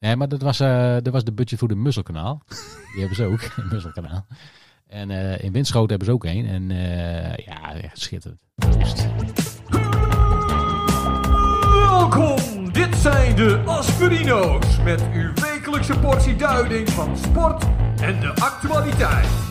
[0.00, 2.42] Nee, maar dat was, eh, dat was de budget voor de Musselkanaal.
[2.92, 4.26] Die hebben ze ook, een Musselkanaal.
[4.86, 6.46] En eh, in Winschoten hebben ze ook een.
[6.46, 8.40] En eh, ja, echt schitterend.
[11.72, 17.64] Welkom, dit zijn de Aspirino's met uw wekelijkse portie duiding van sport
[18.00, 19.47] en de actualiteit.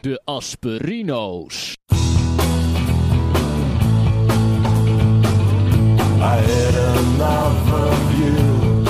[0.00, 1.76] De Asperino's.
[1.92, 1.94] I
[6.22, 8.84] had enough of you.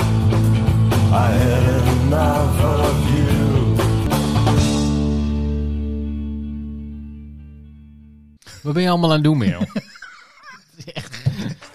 [1.11, 3.75] I had enough of you.
[8.61, 9.65] Wat ben je allemaal aan het doen, Merel?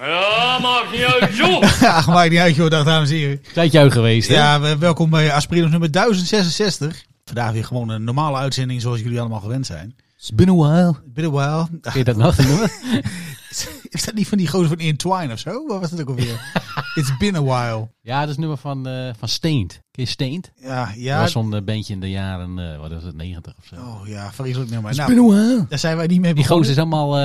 [0.00, 1.62] Ja, maakt niet uit, joh!
[1.80, 3.42] Ja, maakt niet uit joh, dag dames en heren.
[3.52, 4.34] Tijdje uit geweest, hè?
[4.34, 7.04] Ja, we- welkom bij Aspirinos nummer 1066.
[7.26, 9.96] Vandaag weer gewoon een normale uitzending zoals jullie allemaal gewend zijn.
[10.16, 10.94] It's been a while.
[11.06, 11.80] Been a while.
[11.80, 12.36] Ken je dat nog?
[12.36, 12.70] dat?
[13.88, 15.66] Is dat niet van die gozer van Entwine of zo?
[15.66, 16.52] Wat was dat ook alweer?
[16.94, 17.88] It's been a while.
[18.00, 19.72] ja, dat is het nummer van, eh van Steent.
[19.90, 20.52] Ken je Steent?
[20.56, 21.20] Ja, Dat ja.
[21.20, 23.74] was zo'n eh, bandje in de jaren, eh, wat was het, 90 of zo.
[23.76, 24.90] Oh ja, vreselijk nummer.
[24.90, 25.66] It's Nou, been a while.
[25.68, 26.66] daar zijn wij niet mee Die begonnen.
[26.66, 27.16] gozer is helemaal,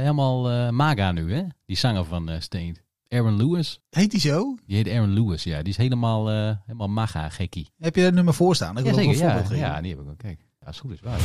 [0.00, 1.42] helemaal maga nu, hè?
[1.66, 2.80] Die zanger van Steent.
[3.08, 3.80] Aaron Lewis.
[3.90, 4.56] Heet die zo?
[4.66, 5.58] Die heet Aaron Lewis, ja.
[5.58, 7.70] Die is helemaal, eh, helemaal maga, gekkie.
[7.78, 8.78] Heb je dat nummer voor staan?
[8.78, 9.56] Ik wil Ja, zeker.
[9.56, 10.18] Ja, ja, die heb ik ook.
[10.18, 11.18] Kijk, ja, als het goed is waar.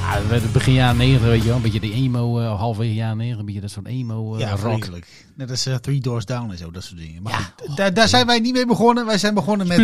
[0.00, 1.56] Ja, het begin jaren 90, weet je wel.
[1.56, 4.56] Een beetje de emo, eh halve jaren 90, een beetje dat soort emo eh, Ja,
[4.56, 4.88] rock.
[5.36, 7.22] Net als Three Doors Down en zo, dat soort dingen.
[7.22, 7.74] Maar Ja.
[7.74, 9.06] daar, daar zijn wij niet mee begonnen.
[9.06, 9.78] Wij zijn begonnen met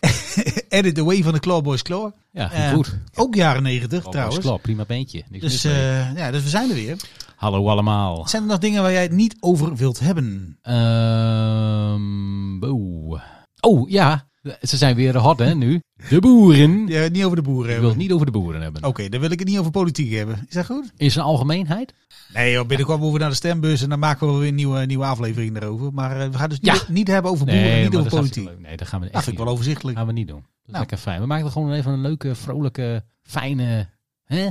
[0.76, 2.10] Edit the Way van de Clawboys Claw.
[2.32, 2.98] Ja, Eh, goed.
[3.14, 4.38] Ook jaren 90 Oh, trouwens.
[4.38, 5.22] Klopt, prima bandje.
[5.30, 6.96] Niks Dus, eh, ja, dus we zijn er weer.
[7.36, 8.28] Hallo allemaal.
[8.28, 10.58] Zijn er nog dingen waar jij het niet over wilt hebben?
[10.62, 13.20] Ehm oh.
[13.60, 14.26] oh, ja.
[14.62, 15.80] Ze zijn weer hot, hè, nu.
[16.08, 16.86] De boeren.
[16.96, 17.88] Ja, niet over de boeren Ik wil hebben.
[17.90, 18.84] het niet over de boeren hebben.
[18.84, 20.44] Oké, dan wil ik het niet over politiek hebben.
[20.48, 20.92] Is dat goed?
[20.96, 21.94] In zijn algemeenheid?
[22.34, 24.86] Nee joh, binnenkort moeten we naar de stembus en dan maken we weer een nieuwe,
[24.86, 25.92] nieuwe aflevering daarover.
[25.92, 26.74] Maar eh, we gaan dus Ja.
[26.88, 28.50] niet, hebben over boeren, maar niet over politiek.
[28.58, 29.96] Nee, dat gaan we echt Dat vind ik wel overzichtelijk.
[29.96, 30.44] gaan we niet doen.
[30.66, 30.78] Nou.
[30.78, 31.20] lekker fijn.
[31.20, 33.88] We maken er gewoon even een leuke, vrolijke, fijne...
[34.24, 34.48] Hè?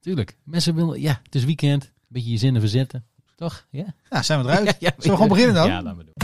[0.00, 0.36] Tuurlijk.
[0.44, 1.00] Mensen willen...
[1.00, 1.84] Ja, het is weekend.
[1.84, 3.06] Een beetje je zinnen verzetten.
[3.34, 3.66] Toch?
[3.70, 3.94] Ja?
[4.10, 4.64] Nou, zijn we eruit.
[4.66, 5.68] Ja, ja, Zullen we gewoon beginnen dan?
[5.68, 6.16] Ja, laten we doen.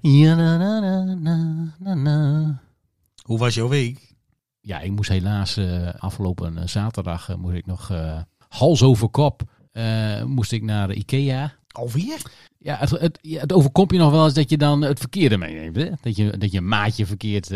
[0.00, 2.60] Ja, na, na, na, na, na, na.
[3.22, 4.05] Hoe was jouw week?
[4.66, 7.92] Ja, ik moest helaas eh, afgelopen eh, zaterdag eh, moest ik nog
[8.48, 9.42] hals over kop
[10.24, 11.54] moest ik naar Ikea.
[11.68, 12.22] Alweer?
[12.58, 15.36] Ja het, het, ja, het overkomt je nog wel eens dat je dan het verkeerde
[15.36, 15.76] meeneemt.
[15.76, 15.90] Hè?
[16.00, 17.50] Dat, je, dat je een maatje verkeerd...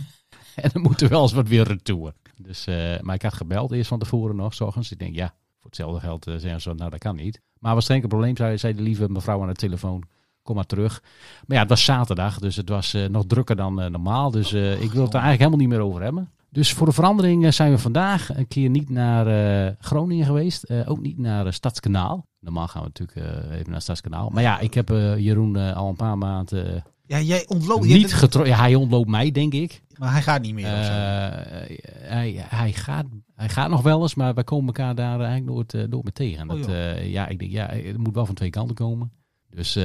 [0.62, 2.12] en dan moet er wel eens wat weer retour.
[2.36, 2.64] Dus,
[3.00, 4.92] maar ik had gebeld eerst van tevoren nog, s ochtends.
[4.92, 7.40] Ik denk, ja, voor hetzelfde geld zeggen ze, nou dat kan niet.
[7.58, 10.02] Maar was geen enkel probleem, zei, zei de lieve mevrouw aan de telefoon.
[10.42, 11.02] Kom maar terug.
[11.46, 14.30] Maar ja, het was zaterdag, dus het was nog drukker dan normaal.
[14.30, 16.32] Dus ik wil het er eigenlijk helemaal niet meer over hebben.
[16.50, 19.26] Dus voor de verandering eh, zijn we vandaag een keer niet naar
[19.66, 20.62] eh, Groningen geweest.
[20.62, 22.26] eh, ook niet naar eh, Stadskanaal.
[22.40, 24.30] Normaal gaan we natuurlijk even naar Stadskanaal.
[24.30, 24.88] Maar ja, ik heb
[25.18, 27.84] Jeroen al een paar maanden Ja, jij ontloopt.
[27.86, 28.52] niet getrokken.
[28.52, 29.82] Ja, hij ontloopt mij, denk ik.
[29.98, 30.66] Maar hij gaat niet meer.
[30.66, 33.04] hij, hij, gaat,
[33.34, 36.50] hij gaat nog wel eens, maar wij komen elkaar daar eigenlijk nooit, nooit meer tegen.
[36.50, 36.70] Oh, Dat,
[37.02, 39.12] ja, ik denk, ja, het moet wel van twee kanten komen.
[39.50, 39.84] Dus eh,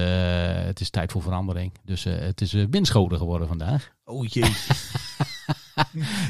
[0.54, 1.72] het is tijd voor verandering.
[1.86, 3.92] Dus eh, het is uh, windschoten geworden vandaag.
[4.06, 4.52] Oh jee.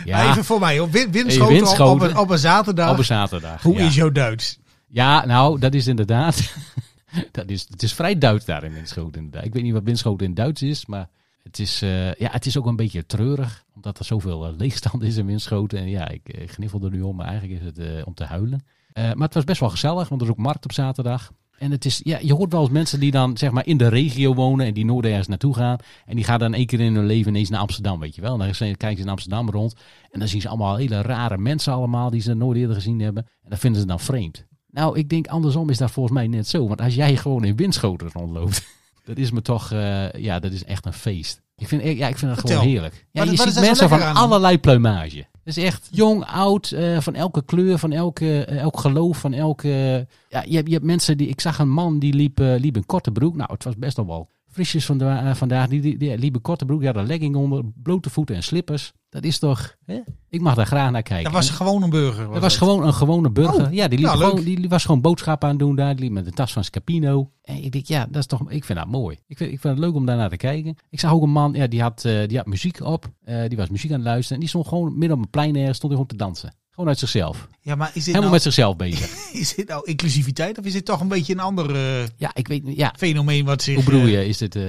[0.05, 0.77] Ja, Even voor mij.
[0.77, 0.89] hoor.
[0.89, 2.07] Win- Hey, Windschoten, op- windschoten.
[2.07, 2.91] Op, een, op een zaterdag.
[2.91, 3.61] op een zaterdag.
[3.61, 3.85] Hoe ja.
[3.85, 4.59] is jouw Duits?
[4.87, 6.53] Ja, nou, dat is inderdaad.
[7.31, 9.21] dat is, het is vrij Duits daar in Winschoten.
[9.21, 9.45] Inderdaad.
[9.45, 11.09] Ik weet niet wat Winschoten in Duits is, maar
[11.43, 13.63] het is, eh, ja, het is ook een beetje treurig.
[13.75, 15.79] Omdat er zoveel eh, leegstand is in Winschoten.
[15.79, 18.23] En ja, ik eh, gniffel er nu om, maar eigenlijk is het eh, om te
[18.25, 18.65] huilen.
[18.93, 21.31] Eh, maar het was best wel gezellig, want er is ook markt op zaterdag.
[21.63, 23.87] En het is, ja, je hoort wel eens mensen die dan zeg maar in de
[23.87, 25.77] regio wonen en die nooit ergens naartoe gaan.
[26.05, 28.31] En die gaan dan één keer in hun leven ineens naar Amsterdam, weet je wel.
[28.33, 29.73] En dan kijken ze in Amsterdam rond
[30.11, 33.25] en dan zien ze allemaal hele rare mensen allemaal die ze nooit eerder gezien hebben.
[33.43, 34.45] En dat vinden ze dan vreemd.
[34.69, 36.67] Nou, ik denk andersom is dat volgens mij net zo.
[36.67, 38.65] Want als jij gewoon in windschoten rondloopt,
[39.05, 41.41] dat is me toch, eh, ja, dat is echt een feest.
[41.55, 42.57] Ik vind, ja, ik vind het Vertel.
[42.57, 43.07] gewoon heerlijk.
[43.11, 45.25] Ja, Wat- je wat ziet mensen van aan allerlei pluimage.
[45.43, 50.07] Is echt jong, oud, eh, van elke kleur, van elke, eh, elk geloof, van elke...
[50.29, 51.27] ja, je hebt, je hebt mensen die...
[51.27, 53.35] Ik zag een man die liep, eh, liep in korte broek.
[53.35, 55.67] Nou, het was best wel wel frisjes eh, vandaag.
[55.67, 58.93] Die, die, liep in korte broek, die had een legging onder, blote voeten en slippers.
[59.13, 59.75] Dat is toch...
[59.85, 59.99] Hè?
[60.29, 61.23] Ik mag daar graag naar kijken.
[61.23, 62.31] Dat was gewoon een burger.
[62.31, 63.65] dat was gewoon een gewone burger.
[63.65, 65.95] Oh, ja, die, liep nou, gewoon, die, die was gewoon boodschappen aan het doen daar.
[65.95, 67.31] Die liep met een tas van Scapino.
[67.41, 69.17] En ik denk, ja, dat is toch, ik vind dat mooi.
[69.27, 70.77] Ik vind, ik vind het leuk om daarnaar te kijken.
[70.89, 73.11] Ik zag ook een man, ja, die had, eh, die had muziek op.
[73.23, 74.33] Eh, die was muziek aan het luisteren.
[74.33, 76.55] En die stond gewoon midden op een plein ergens, stond hij gewoon te dansen.
[76.69, 77.47] Gewoon uit zichzelf.
[77.61, 79.31] Ja, maar is dit, Helemaal nou, met zichzelf bezig.
[79.41, 82.47] is dit nou inclusiviteit of is dit toch een beetje een ander eh, ja, ik
[82.47, 82.93] weet ja.
[82.97, 83.75] fenomeen wat zich...
[83.75, 84.27] Hoe bedoel je?
[84.27, 84.55] Is dit...
[84.55, 84.63] eh,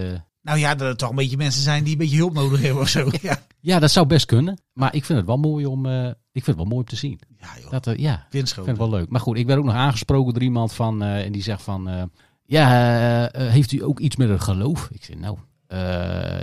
[0.45, 2.83] nou ja, dat er toch een beetje mensen zijn die een beetje hulp nodig hebben
[2.83, 3.11] of zo.
[3.23, 4.61] Ja, Ja, dat zou best kunnen.
[4.73, 6.97] Maar ik vind het wel mooi om, eh, ik vind het wel mooi om te
[6.97, 7.21] zien.
[7.39, 7.71] ja joh.
[7.71, 9.09] Dat, eh, ja, ik vind het wel leuk.
[9.09, 12.11] Maar goed, ik werd ook nog aangesproken door iemand van, eh, en die zegt van,
[12.45, 14.89] ja, heeft u ook iets met het geloof?
[14.93, 15.39] Ik zeg, nou,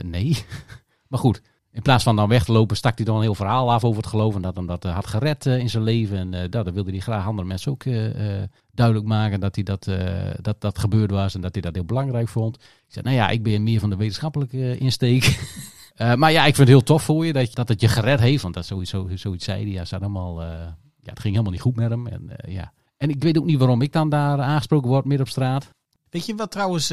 [0.06, 0.45] nee.
[1.09, 1.42] maar goed,
[1.73, 4.01] in plaats van dan weg te lopen, stak hij dan een heel verhaal af over
[4.01, 4.35] het geloof.
[4.35, 6.18] En dat hem dat eh, had gered eh, in zijn leven.
[6.18, 7.83] En eh, dat wilde hij graag andere mensen ook
[8.73, 9.89] duidelijk maken dat, hij dat,
[10.41, 11.35] dat dat gebeurd was.
[11.35, 12.56] En dat hij dat heel belangrijk vond.
[12.56, 15.23] Ik zei, nou ja, ik ben meer van de wetenschappelijke insteek.
[16.15, 18.41] Maar ja, ik vind het heel tof voor je dat, dat het je gered heeft.
[18.41, 19.71] Want dat sowieso, zoiets zei hij.
[19.71, 20.47] Ja, allemaal, eh,
[21.00, 22.07] ja, het ging helemaal niet goed met hem.
[22.07, 22.74] En, ja.
[22.97, 25.69] en ik weet ook niet waarom ik dan daar aangesproken word midden op straat.
[26.09, 26.88] Weet je wat trouwens,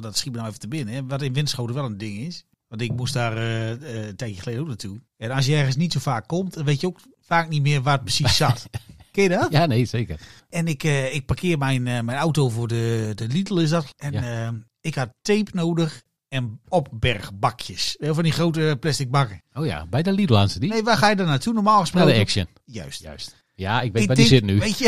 [0.00, 2.44] dat schiet me nou even te binnen, wat in Winschoten wel een ding is.
[2.70, 5.00] Want ik moest daar eh, een tijdje geleden ook naartoe.
[5.16, 7.82] En als je ergens niet zo vaak komt, dan weet je ook vaak niet meer
[7.82, 8.66] waar het precies zat.
[9.12, 9.50] Ken je dat?
[9.52, 10.20] Ja, nee, zeker.
[10.48, 13.86] En ik, eh, ik parkeer mijn, mijn auto voor de, de Lidl is dat.
[13.96, 14.54] En Ja.
[14.80, 17.94] ik had tape nodig en opbergbakjes.
[17.98, 19.42] Heel van die grote plastic bakken.
[19.52, 20.70] Oh ja, bij de Lidl aan ze die.
[20.70, 21.52] Nee, waar ga je dan naartoe?
[21.54, 22.14] Normaal Naar gesproken.
[22.14, 22.46] de Action.
[22.64, 23.02] Juist.
[23.02, 23.39] Juist.
[23.60, 24.58] Ja, ik weet waar die zit nu.
[24.58, 24.86] Weet je,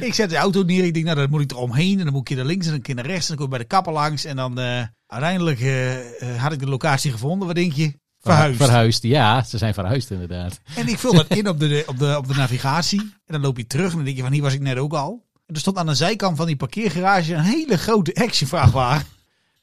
[0.06, 0.84] ik zet de auto neer.
[0.84, 1.98] Ik denk, nou, dan moet ik er omheen.
[1.98, 3.28] En dan moet ik keer naar links en een keer naar rechts.
[3.28, 4.24] En dan kom ik bij de kapper langs.
[4.24, 7.46] En dan eh, uiteindelijk eh, eh, had ik de locatie gevonden.
[7.46, 7.92] Wat denk je?
[8.20, 8.56] Verhuisd.
[8.56, 9.42] Verhuisd, ja.
[9.42, 10.60] Ze zijn verhuisd inderdaad.
[10.76, 13.00] En ik vul dat in op de, op, de, op de navigatie.
[13.00, 13.90] En dan loop je terug.
[13.90, 15.24] En dan denk je van, hier was ik net ook al.
[15.46, 19.06] En er stond aan de zijkant van die parkeergarage een hele grote actionvrachtwagen.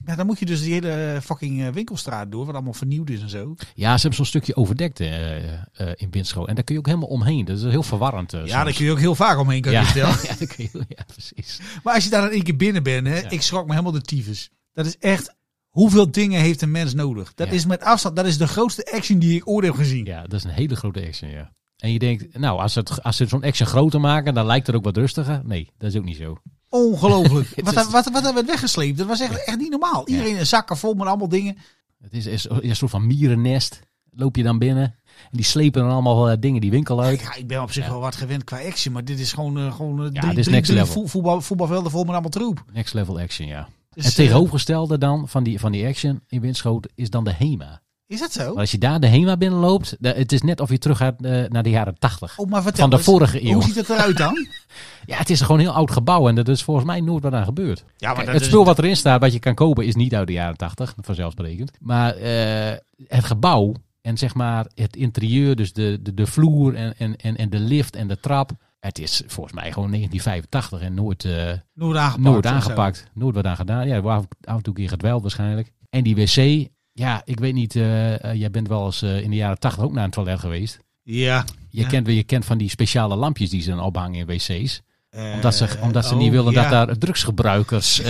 [0.06, 3.21] Ja, dan moet je dus die hele fucking eh, winkelstraat door, wat allemaal vernieuwd is
[3.21, 3.56] en zo.
[3.75, 5.62] Ja, ze hebben zo'n stukje overdekt eh, eh,
[5.95, 6.50] in Winschoten.
[6.50, 7.45] En daar kun je ook helemaal omheen.
[7.45, 8.31] Dat is heel verwarrend.
[8.45, 9.81] Ja, daar kun je ook heel vaak omheen, kan ja.
[9.94, 11.59] je ja, kun je, ja, precies.
[11.83, 14.01] Maar als je daar in één keer binnen bent, hè, ik schrok me helemaal de
[14.01, 14.50] tyfus.
[14.74, 15.36] Dat is echt,
[15.68, 17.33] hoeveel dingen heeft een mens nodig?
[17.33, 20.06] Dat is met afstand, dat is de grootste action die ik ooit heb gezien.
[20.06, 21.51] Ja, dat is een hele grote action, ja.
[21.77, 24.75] En je denkt, nou, als, het, als ze zo'n action groter maken, dan lijkt het
[24.75, 25.42] ook wat rustiger.
[25.44, 26.38] Nee, dat is ook niet zo.
[26.71, 27.50] Ongelooflijk.
[27.63, 30.07] Wat, wat, wat, wat werd weggesleept, dat was echt, echt niet normaal.
[30.07, 31.57] Iedereen in zakken vol met allemaal dingen.
[32.01, 33.79] Het is, is een soort van mierennest.
[34.13, 34.83] Loop je dan binnen.
[34.83, 37.19] En die slepen dan allemaal eh, dingen die winkel uit.
[37.21, 39.75] Ja, ik ben op zich wel wat gewend qua action, maar dit is gewoon, eh,
[39.75, 40.94] gewoon eh, drie, dit is next drie level.
[40.94, 42.63] voet- voetbal, voetbalvelden vol met allemaal troep.
[42.74, 43.67] Next level action, ja.
[43.94, 47.81] Dus, het tegenovergestelde dan van die, van die action in Winschoten is dan de HEMA.
[48.11, 48.49] Is dat zo?
[48.49, 51.43] Maar als je daar de HEMA binnenloopt, het is net of je terug gaat eh,
[51.47, 52.37] naar de jaren 80.
[52.37, 53.53] Oh, maar vertel Van de eens, vorige eeuw.
[53.53, 54.37] Hoe ziet het eruit dan?
[55.05, 57.33] Ja, het is gewoon een heel oud gebouw en dat is volgens mij nooit wat
[57.33, 57.83] aan gebeurd.
[57.97, 60.27] Ja, maar Kijk, het spul wat erin staat, wat je kan kopen, is niet uit
[60.27, 61.71] de jaren 80, vanzelfsprekend.
[61.79, 62.77] Maar eh,
[63.07, 67.35] het gebouw en zeg maar het interieur, dus de, de, de vloer en, en, en,
[67.35, 68.51] en de lift en de trap.
[68.79, 72.23] Het is volgens mij gewoon 1985 en nooit, eh, Nooit aangepakt.
[72.23, 73.05] nooit aangepakt.
[73.13, 73.87] Nooit wat aan gedaan.
[73.87, 75.71] Ja, af en toe een keer gedweld waarschijnlijk.
[75.89, 79.29] En die wc, ja, ik weet niet, eh, eh, jij bent wel eens eh, in
[79.29, 80.79] de jaren 80 ook naar een toilet geweest.
[81.03, 81.45] Ja.
[81.69, 81.88] Je, Ja.
[81.88, 84.81] kent, je kent van die speciale lampjes die ze dan ophangen in wc's.
[85.33, 86.61] Omdat ze, omdat ze oh, niet willen ja.
[86.61, 88.01] dat daar drugsgebruikers...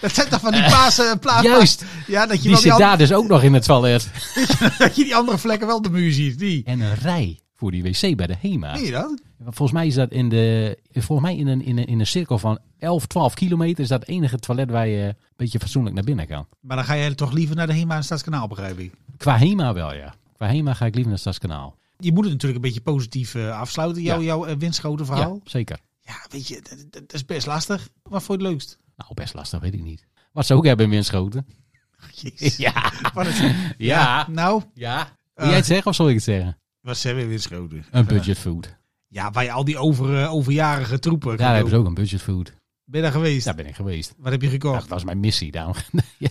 [0.00, 1.46] Dat zijn toch van die paas, plaats.
[1.46, 4.10] juist, Ja, dat je, die zit daar dus ook nog in het toilet.
[4.78, 6.38] dat je die andere vlekken wel de muur ziet.
[6.38, 6.64] Die.
[6.64, 8.76] En een rij voor die wc bij de HEMA.
[8.76, 9.20] Zie je dat?
[9.44, 12.38] Volgens mij is dat in, de, volgens mij in, een, in, een, in een cirkel
[12.38, 13.82] van 11, 12 kilometer...
[13.82, 16.46] is dat het enige toilet waar je een beetje fatsoenlijk naar binnen kan.
[16.60, 18.92] Maar dan ga je toch liever naar de Hema en Stadskanaal, begrijp ik.
[19.16, 20.14] Qua HEMA wel, ja.
[20.36, 21.76] Qua HEMA ga ik liever naar Stadskanaal.
[21.98, 24.24] Je moet het natuurlijk een beetje positief eh, afsluiten, jouw, Ja.
[24.24, 25.40] jouw eh, winstgrote Ja, verhaal.
[25.44, 25.78] zeker.
[26.00, 27.88] Ja, weet je, dat, is best lastig.
[28.02, 28.78] Wat vond je het leukst?
[28.96, 30.06] Nou, best lastig, weet ik niet.
[30.32, 31.46] Wat ze ook hebben in Winschoten.
[32.22, 32.56] Jezus.
[32.56, 33.40] Ja, Wat is,
[33.78, 35.16] ja, Nou, ja.
[35.34, 36.56] Wil jij het zeggen of zal ik het zeggen?
[36.80, 37.80] wat ze hebben in winstgrote?
[37.90, 38.76] Een budget food.
[39.12, 41.94] Ja, waar je al die over, eh, overjarige troepen kan Daar hebben ze ook een
[41.94, 42.52] budget food.
[42.84, 43.44] Ben je daar geweest?
[43.44, 44.14] Daar ben ik geweest.
[44.18, 44.80] Wat heb je gekocht?
[44.80, 45.50] Dat was mijn missie.
[45.50, 45.74] Daarom,
[46.18, 46.28] ja.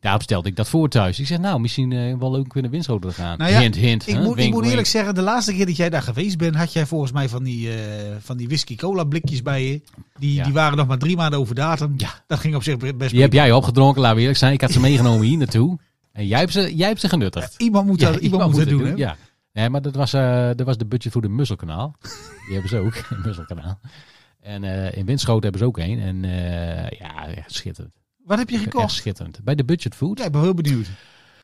[0.00, 1.18] Daarom stelde ik dat voor thuis.
[1.20, 3.38] Ik zeg, nou, misschien eh, wel leuk Winschoten te gaan.
[3.38, 4.08] Nou ja, hint, hint.
[4.08, 4.22] Ik hè?
[4.22, 4.86] moet, ik moet eerlijk wink.
[4.86, 7.74] zeggen, de laatste keer dat jij daar geweest bent, had jij volgens mij van die,
[7.74, 7.76] eh,
[8.20, 9.80] van die whisky cola blikjes bij je.
[10.18, 10.44] Die, Ja.
[10.44, 11.94] die waren nog maar drie maanden over datum.
[11.96, 12.24] Ja.
[12.26, 13.22] Dat ging op zich best Die prima.
[13.22, 14.52] heb jij opgedronken, laten we eerlijk zijn.
[14.52, 15.78] Ik had ze meegenomen hier naartoe.
[16.12, 17.54] En jij hebt ze, jij hebt ze genuttigd.
[17.58, 18.92] Iemand moet dat, iemand moet dat doen, hè?
[18.94, 19.16] Ja.
[19.52, 21.94] Nee, maar dat was, eh, dat was de budget voor de Musselkanaal.
[22.44, 23.80] Die hebben ze ook, een Musselkanaal.
[24.40, 25.98] En eh, in Winschoten hebben ze ook een.
[26.00, 27.94] En eh, ja, echt schitterend.
[28.24, 28.92] Wat heb je Echt gekocht?
[28.92, 29.44] schitterend.
[29.44, 30.18] Bij de budget food.
[30.18, 30.88] Ja, ik ben heel benieuwd.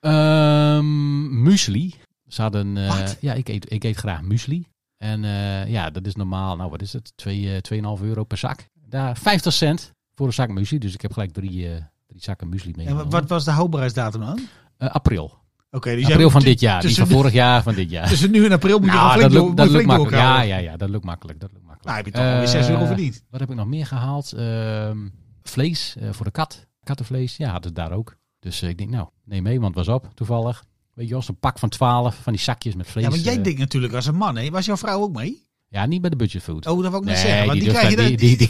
[0.00, 1.94] Ehm muesli.
[2.26, 2.74] Ze hadden,
[3.20, 4.66] ja, ik eet, ik eet graag muesli.
[4.96, 5.20] En
[5.68, 7.60] ja, dat is normaal, nou wat is het, Twee, eh,
[7.98, 8.66] 2,5 euro per zak.
[8.88, 10.78] Daar 50 cent voor een zak muesli.
[10.78, 11.68] Dus ik heb gelijk drie,
[12.06, 13.10] drie zakken muesli En meegenomen.
[13.10, 14.40] wat was de houdbaarheidsdatum dan?
[14.78, 15.38] April.
[15.70, 16.84] Oké, dus April van dit jaar.
[16.84, 18.08] Niet van vorig jaar, van dit jaar.
[18.08, 20.16] Tussen nu en april moet je Nou, dat lukt, dat lukt makkelijk.
[20.16, 21.40] Ja, ja, ja, dat lukt makkelijk.
[21.40, 21.84] Dat lukt makkelijk.
[21.84, 23.22] Nou, heb je toch alweer 6 euro Eh, verdiend.
[23.30, 24.32] Wat heb ik nog meer gehaald?
[24.32, 24.98] Ehm,
[25.42, 26.66] vlees eh, voor de kat.
[26.82, 27.36] Kattenvlees.
[27.36, 28.16] Ja, hadden ze daar ook.
[28.38, 30.64] Dus eh, ik denk, nou, neem mee, want was op toevallig.
[30.94, 33.04] Weet je wel, zo'n pak van 12 van die zakjes met vlees.
[33.04, 34.50] Ja, maar jij denkt natuurlijk als een man, hè?
[34.50, 35.45] Was jouw vrouw ook mee?
[35.68, 36.66] Ja, niet bij de budgetfood.
[36.66, 37.46] Oh, dat wil ik Nee, zeggen.
[37.46, 38.48] Want die, krijg je die, die, die, niet,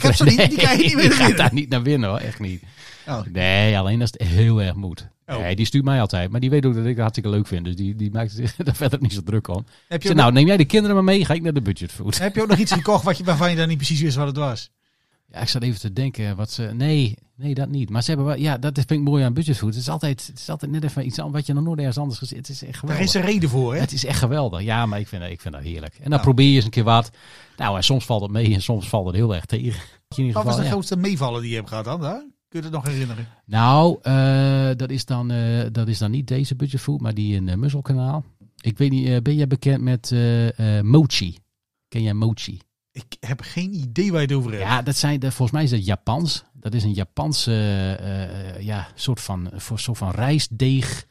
[0.55, 2.63] krijg je niet meer gaat daar niet naar binnen hoor, echt niet.
[3.07, 3.19] Oh.
[3.31, 5.07] Nee, alleen als het heel erg moet.
[5.25, 5.37] Oh.
[5.39, 6.31] Nee, die stuurt mij altijd.
[6.31, 7.65] Maar die weet ook dat ik het hartstikke leuk vind.
[7.65, 9.65] Dus die, die maakt zich daar verder niet zo druk om.
[9.87, 12.17] Heb je, nou, neem jij de kinderen maar mee, ga ik naar de budgetfood.
[12.17, 14.27] heb je ook nog iets gekocht wat je, waarvan je dan niet precies wist wat
[14.27, 14.69] het was?
[15.31, 16.63] Ja, ik zat even te denken wat ze.
[16.73, 17.89] Nee, nee, dat niet.
[17.89, 18.35] Maar ze hebben wel.
[18.37, 19.69] Ja, dat vind ik mooi aan budgetfood.
[19.73, 21.97] Het is altijd, het is altijd net even iets anders wat je nog nooit ergens
[21.97, 22.37] anders gezien.
[22.37, 23.05] Het is echt Daar geweldig.
[23.05, 23.79] is een reden voor, hè?
[23.79, 24.61] Het is echt geweldig.
[24.61, 25.93] Ja, maar ik vind, dat- ik vind dat heerlijk.
[25.93, 26.21] En dan Nou.
[26.21, 27.11] probeer je eens een keer wat.
[27.57, 29.81] Nou, en soms valt het mee en soms valt het heel erg tegen.
[30.15, 30.69] In ieder Wat was de ja.
[30.69, 32.01] grootste meevallen die je hebt gehad dan?
[32.01, 32.19] Daar?
[32.49, 33.27] Kun je het nog herinneren?
[33.45, 37.47] Nou, eh, dat, is dan, eh, dat is dan niet deze budgetfood, maar die in
[37.47, 38.23] uh, Muzzelkanaal.
[38.61, 40.13] Ik weet niet, ben jij bekend met
[40.83, 41.37] mochi?
[41.87, 42.59] Ken jij mochi?
[42.97, 44.63] Ik heb geen idee waar je het over hebt.
[44.63, 46.43] Ja, dat zijn, de- volgens mij is dat Japans.
[46.53, 48.23] Dat is een Japanse eh,
[48.55, 51.05] eh, ja, soort van, voor, soort van rijstdeeg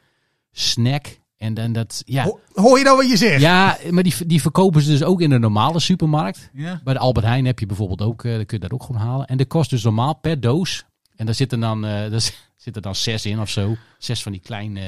[0.53, 1.07] snack.
[1.37, 2.25] En dan dat, ja.
[2.25, 3.41] Ho- hoor je nou wat je zegt?
[3.41, 6.51] Ja, maar die, die verkopen ze dus ook in de normale supermarkt.
[6.53, 6.81] Ja.
[6.85, 9.01] Bij de Albert Heijn heb je bijvoorbeeld ook, eh, dan kun je dat ook gewoon
[9.01, 9.27] halen.
[9.27, 10.85] En dat kost dus normaal per doos.
[11.17, 13.77] En daar zitten dan, eh daar zitten dan zes in of zo.
[13.99, 14.83] Zes van die kleine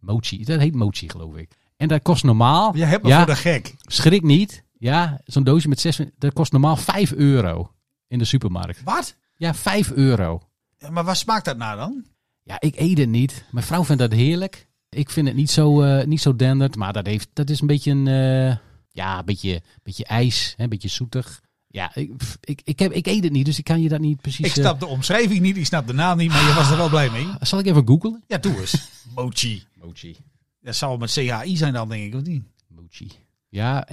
[0.00, 0.44] mochi.
[0.44, 1.50] Dat heet mochi, geloof ik.
[1.76, 3.74] En dat kost normaal, Je hebt me ja, voor de gek.
[3.80, 4.64] schrik niet.
[4.80, 7.72] Ja, zo'n doosje met zes, dat kost normaal 5 euro
[8.08, 8.82] in de supermarkt.
[8.82, 9.16] Wat?
[9.36, 10.42] Ja, 5 euro.
[10.78, 12.04] Ja, maar waar smaakt dat naar dan?
[12.42, 13.44] Ja, ik eet het niet.
[13.50, 14.68] Mijn vrouw vindt dat heerlijk.
[14.88, 16.76] Ik vind het niet zo, eh niet zo denderd.
[16.76, 18.56] Maar dat, heeft, dat is een beetje een, eh,
[18.90, 20.54] ja, een beetje, beetje ijs.
[20.56, 21.40] Hè, een beetje zoetig.
[21.66, 24.20] Ja, ik, ik, ik, heb, ik eet het niet, dus ik kan je dat niet
[24.20, 24.46] precies...
[24.46, 26.76] Ik eh, snap de omschrijving niet, ik snap de naam niet, maar je was er
[26.76, 27.26] wel blij mee.
[27.40, 28.22] zal ik even googlen?
[28.26, 28.88] Ja, doe eens.
[29.14, 29.64] Mochi.
[29.74, 30.16] Mochi.
[30.60, 32.42] Dat zal met CHI zijn dan, denk ik, of niet?
[32.68, 33.10] Mochi.
[33.52, 33.86] Ja,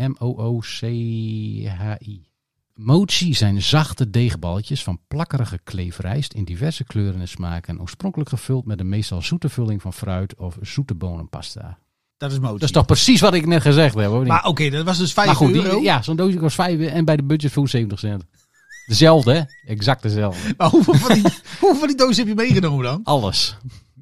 [0.97, 2.21] M-O-O-C-H-I.
[2.75, 7.81] Mochi zijn zachte deegballetjes van plakkerige kleefrijst in diverse kleuren en smaken.
[7.81, 11.77] Oorspronkelijk gevuld met een meestal zoete vulling van fruit of zoete bonenpasta.
[12.17, 12.53] Dat is Mochi.
[12.53, 14.25] Dat is toch precies wat ik net gezegd heb, hoor.
[14.25, 15.81] Maar oké, dat was dus 5 Maar goed, die- euro.
[15.81, 18.23] ja, zo'n doosje kost 5 en bij de budgetfood 70 cent.
[18.85, 19.41] Dezelfde, hè?
[19.71, 20.53] Exact dezelfde.
[20.57, 21.21] Maar hoeveel van, die,
[21.59, 22.99] hoeveel van die dozen heb je meegenomen dan?
[23.03, 23.57] Alles.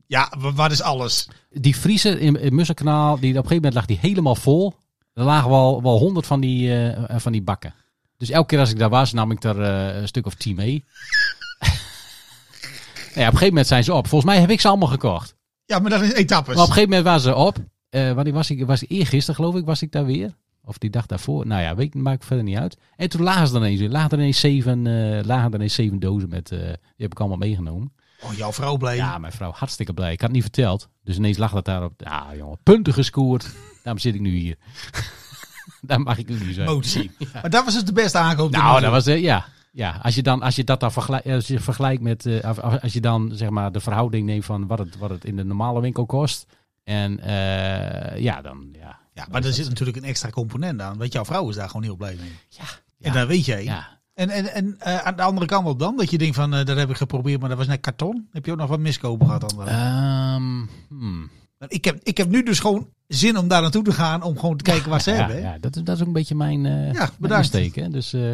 [0.07, 1.27] Ja, wa- wat is alles?
[1.51, 4.73] Die vriezer in, in Musselkanaal, die, op een gegeven moment lag die helemaal vol.
[5.15, 7.73] Er lagen wel, wel 100 van die, eh, van die bakken.
[8.17, 10.55] Dus elke keer als ik daar was, nam ik er eh, een stuk of 10
[10.55, 10.83] mee.
[11.59, 11.71] ja,
[13.11, 14.07] op een gegeven moment zijn ze op.
[14.07, 15.35] Volgens mij heb ik ze allemaal gekocht.
[15.65, 16.55] Ja, maar dat is etappes.
[16.55, 17.57] Maar op een gegeven moment waren ze op.
[17.89, 18.65] Eh wanneer was ik?
[18.65, 20.33] Was ik eergisteren geloof ik, was ik daar weer.
[20.63, 21.47] Of die dag daarvoor.
[21.47, 22.77] Nou ja, weet, maakt verder niet uit.
[22.95, 23.91] En toen lagen ze er ineens.
[23.91, 26.51] Lagen er ineens zeven, eh, lagen er ineens zeven dozen met.
[26.51, 26.67] eh, die
[26.97, 27.93] heb ik allemaal meegenomen.
[28.23, 28.95] Oh, jouw vrouw blij.
[28.95, 30.11] Ja, mijn vrouw hartstikke blij.
[30.11, 30.89] Ik had het niet verteld.
[31.03, 31.93] Dus ineens lag dat daarop.
[31.97, 33.47] Ja, jongen, punten gescoord.
[33.85, 34.55] Daarom zit ik nu hier.
[35.81, 36.67] Daar mag ik nu niet zijn.
[36.67, 37.11] Mochi.
[37.33, 38.51] Maar dat was dus de beste aankoop.
[38.51, 39.45] Nou, dat was eh, ja.
[39.71, 42.59] Ja, als je, dan, als je dat dan vergelijkt, als je vergelijkt met, eh, of
[42.59, 45.43] als je dan zeg maar de verhouding neemt van wat het, wat het in de
[45.43, 46.45] normale winkel kost.
[46.83, 48.99] En eh, ja, dan ja.
[49.13, 50.97] Ja, maar er zit natuurlijk een extra component aan.
[50.97, 52.31] Want jouw vrouw is daar gewoon heel blij mee.
[52.49, 52.63] Ja,
[52.99, 53.63] En dat weet jij.
[53.63, 53.95] ja.
[54.15, 55.97] En, en, en eh, aan de andere kant op dan?
[55.97, 58.27] Dat je denkt van, eh, dat heb ik geprobeerd, maar dat was net karton.
[58.31, 59.67] Heb je ook nog wat miskopen gehad dan?
[59.67, 61.29] Ehm, hmm.
[61.67, 64.57] Ik, heb, ik heb nu dus gewoon zin om daar naartoe te gaan, om gewoon
[64.57, 65.35] te kijken wat ze ja, hebben.
[65.35, 65.41] hè?
[65.41, 67.43] Ja, dat, is, dat is ook een beetje mijn, eh Ja, mijn bedankt.
[67.53, 67.89] insteek, hè.
[67.89, 68.33] Dus, eh,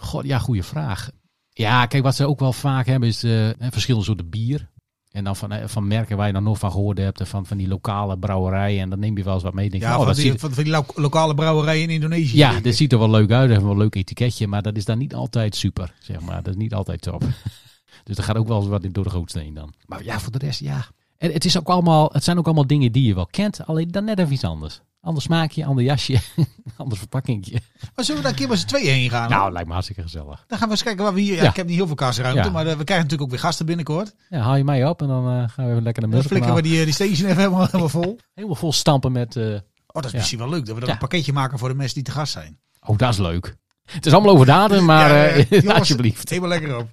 [0.00, 1.10] god, ja, goede vraag.
[1.48, 4.68] Ja, kijk, wat ze ook wel vaak hebben is eh, verschillende soorten bier.
[5.10, 7.20] En dan van, van merken waar je nog nooit van gehoord hebt.
[7.20, 8.80] En van, van die lokale brouwerijen.
[8.80, 9.70] En dan neem je wel eens wat mee.
[9.70, 12.36] Denk je, Ja, oh, van, dat die, ziet, van, die lo- lokale brouwerij in Indonesië.
[12.36, 13.48] ja, dit ziet er wel leuk uit.
[13.50, 14.46] Heeft wel een leuk etiketje.
[14.46, 16.42] Maar dat is dan niet altijd super, zeg maar.
[16.42, 17.22] Dat is niet altijd top.
[18.04, 19.72] dus er gaat ook wel eens wat in door de gootsteen dan.
[19.86, 20.86] Maar ja, voor de rest, ja.
[21.20, 23.66] En het, is ook allemaal, het zijn ook allemaal dingen die je wel kent.
[23.66, 24.80] Alleen dan net even iets anders.
[25.00, 26.18] Ander smaakje, ander jasje,
[26.76, 27.60] ander verpakkingje.
[27.94, 29.30] Maar zullen we daar een keer met z'n tweeën heen gaan?
[29.30, 30.44] Nou, lijkt me hartstikke gezellig.
[30.46, 31.34] Dan gaan we eens kijken waar we hier...
[31.34, 31.48] Ja, Ja.
[31.48, 32.50] Ik heb niet heel veel kasruimte, Ja.
[32.50, 34.14] maar eh, we krijgen natuurlijk ook weer gasten binnenkort.
[34.28, 36.28] Ja, haal je mij op en dan eh, gaan we even lekker naar Dan de
[36.28, 38.18] flikken we die, eh, die station even helemaal, helemaal vol.
[38.34, 39.36] Helemaal vol stampen met...
[39.36, 39.42] Oh,
[39.86, 40.64] dat is misschien wel leuk.
[40.66, 40.94] Dat we dan Ja.
[40.94, 42.58] een pakketje maken voor de mensen die te gast zijn.
[42.86, 43.56] Oh, dat is leuk.
[43.90, 46.28] Het is allemaal over datum, maar Ja, jongens, alsjeblieft.
[46.28, 46.88] Helemaal lekker op.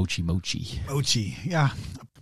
[0.00, 0.80] Mochi mochi.
[0.88, 1.72] Mochi, ja.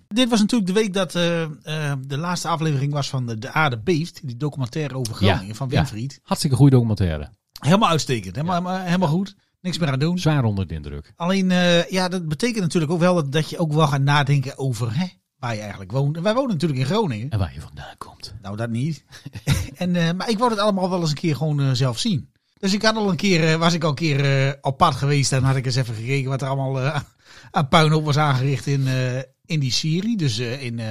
[0.08, 3.52] Dit was natuurlijk de week dat eh, eh, de laatste aflevering was van de, de
[3.52, 4.20] Aarde Beeft.
[4.26, 5.76] Die documentaire over Groningen Ja, van ja.
[5.76, 6.20] Winfried.
[6.22, 7.30] Hartstikke goede documentaire.
[7.60, 8.36] Helemaal uitstekend.
[8.36, 9.36] Helemaal, helemaal, helemaal goed.
[9.60, 10.18] Niks meer aan doen.
[10.18, 11.12] Zwaar onder de indruk.
[11.16, 14.58] Alleen, eh, ja, dat betekent natuurlijk ook wel dat, dat je ook wel gaat nadenken
[14.58, 15.06] over hè,
[15.38, 16.16] waar je eigenlijk woont.
[16.16, 17.30] En wij wonen natuurlijk in Groningen.
[17.30, 18.34] En waar je vandaan komt.
[18.42, 19.04] Nou, dat niet.
[19.76, 22.30] en, maar ik wou het allemaal wel eens een keer gewoon zelf zien.
[22.58, 25.42] Dus ik had al een keer, was ik al een keer op pad geweest en
[25.42, 27.02] had ik eens even gekeken wat er allemaal
[27.50, 30.16] aan puinhoop was aangericht in, eh, in die Syrië.
[30.16, 30.86] Dus eh, in eh,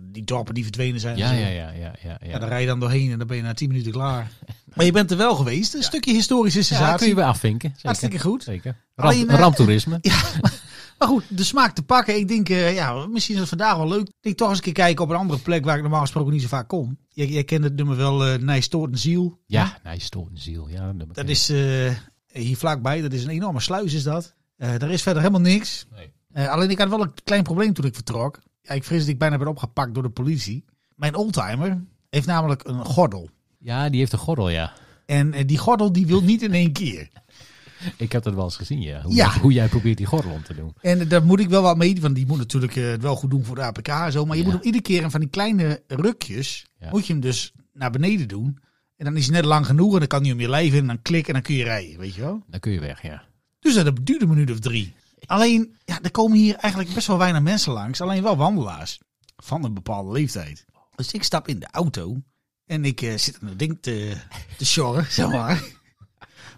[0.00, 1.16] die dorpen die verdwenen zijn.
[1.16, 1.92] Ja, ja, ja, ja, ja.
[2.02, 2.38] Ja, ja.
[2.38, 4.30] daar rij je dan doorheen en dan ben je na 10 minuten klaar.
[4.74, 5.74] Maar je bent er wel geweest.
[5.74, 6.98] Een stukje historische Ja, sensatie.
[6.98, 7.68] kun je weer afvinken.
[7.68, 7.84] Zeker.
[7.84, 8.42] Hartstikke goed.
[8.42, 8.76] Zeker.
[8.94, 9.98] Alleen, Ramp, ramptoerisme.
[10.02, 10.60] Ja, maar,
[10.98, 12.16] maar goed, de smaak te pakken.
[12.16, 14.08] Ik denk, ja, misschien is het vandaag wel leuk.
[14.20, 16.42] Ik toch eens een keer kijken op een andere plek waar ik normaal gesproken niet
[16.42, 16.98] zo vaak kom.
[17.08, 19.40] Jij, jij kent het nummer wel, eh Nijstoort en Ziel.
[19.46, 20.68] Ja, nee, stoort een ziel.
[20.68, 21.92] Ja, dat, Dat is eh,
[22.32, 23.00] hier vlakbij.
[23.00, 24.34] Dat is een enorme sluis is dat.
[24.62, 25.86] Eh daar is verder helemaal niks.
[25.94, 26.12] Nee.
[26.32, 28.38] Eh, alleen ik had wel een klein probleem toen ik vertrok.
[28.62, 30.64] Ja, ik vrees dat ik bijna ben opgepakt door de politie.
[30.96, 33.30] Mijn oldtimer heeft namelijk een gordel.
[33.58, 34.72] Ja, die heeft een gordel, ja.
[35.06, 37.08] En eh, die gordel die wil niet in één keer.
[37.96, 39.02] Ik heb dat wel eens gezien, ja.
[39.02, 39.30] Hoe, Ja.
[39.32, 40.74] Jij, hoe jij probeert die gordel om te doen.
[40.80, 43.30] En daar moet ik wel wat mee, want die moet natuurlijk eh, het wel goed
[43.30, 44.24] doen voor de APK en zo.
[44.26, 44.48] Maar je Ja.
[44.48, 46.88] moet hem iedere keer in van die kleine rukjes, Ja.
[46.90, 48.58] moet je hem dus naar beneden doen.
[48.96, 50.78] En dan is hij net lang genoeg en dan kan hij om je lijf in
[50.78, 52.42] en dan klik en dan kun je rijden, weet je wel.
[52.46, 53.22] Dan kun je weg, ja.
[53.62, 54.94] Dus dat duurde een minuut of drie.
[55.26, 58.00] Alleen, ja, er komen hier eigenlijk best wel weinig mensen langs.
[58.00, 58.98] Alleen wel wandelaars
[59.36, 60.64] van een bepaalde leeftijd.
[60.96, 62.16] Dus ik stap in de auto
[62.66, 64.16] en ik eh, zit aan het ding te,
[64.56, 65.62] te sjorren, zeg maar.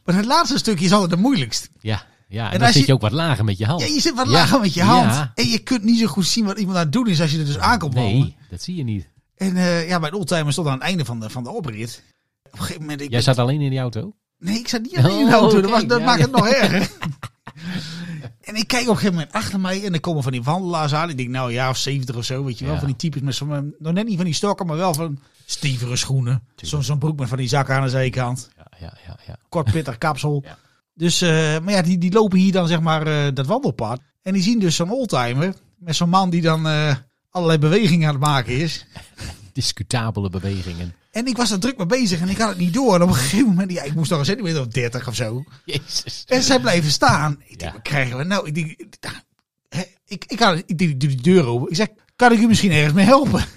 [0.05, 1.71] Maar het laatste stukje is altijd het moeilijkst.
[1.81, 2.47] Ja, ja.
[2.47, 3.81] En, En dan zit je- je ook wat lager met je hand.
[3.81, 5.13] Ja, je zit wat Ja, lager met je hand.
[5.13, 5.33] ja.
[5.35, 7.39] En je kunt niet zo goed zien wat iemand aan het doen is als je
[7.39, 7.95] er dus aankomt.
[7.95, 9.09] Nee, dat zie je niet.
[9.37, 12.03] En eh, ja, mijn oldtimer stond aan het einde van de, van de oprit.
[12.45, 13.01] Op een gegeven moment...
[13.01, 14.15] Ik Jij zat alleen in die auto?
[14.45, 15.55] Nee, ik zat niet alleen in de Oh, auto.
[15.61, 15.73] Dat, oké.
[15.73, 16.25] was, dat Ja, maakt ja.
[16.25, 16.91] het nog erger.
[18.49, 20.95] en ik kijk op een gegeven moment achter mij en er komen van die wandelaars
[20.95, 21.11] aan.
[21.11, 22.77] Ik denk, nou ja, of 70 of zo, weet je wel.
[22.79, 25.97] Van die types met zo'n, nog net niet van die stokken, maar wel van stevige
[25.97, 26.43] schoenen.
[26.57, 28.51] Zo'n zo'n broek met van die zakken aan de zijkant.
[28.57, 29.19] Ja, ja, ja.
[29.27, 29.37] ja.
[29.49, 30.45] Kort pittig kapsel.
[30.97, 34.01] Dus, eh, maar ja, die, die lopen hier dan zeg maar eh, dat wandelpad.
[34.23, 36.95] En die zien dus zo'n oldtimer met zo'n man die dan eh,
[37.31, 38.87] allerlei bewegingen aan het maken is.
[39.53, 40.95] Discutabele bewegingen.
[41.15, 42.95] En ik was er druk mee bezig en ik had het niet door.
[42.95, 45.45] En op een gegeven moment, ja, ik moest nog een centimeter of 30 of zo.
[45.65, 46.25] Jezus.
[46.29, 47.33] En zij blijven staan.
[47.45, 47.73] Ik denk, Ja.
[47.73, 48.47] wat krijgen we nou?
[48.47, 49.15] Ik denk, nou,
[50.07, 51.71] ik, ik, had, ik doe die deur open.
[51.71, 53.45] Ik zeg, kan ik u misschien ergens mee helpen?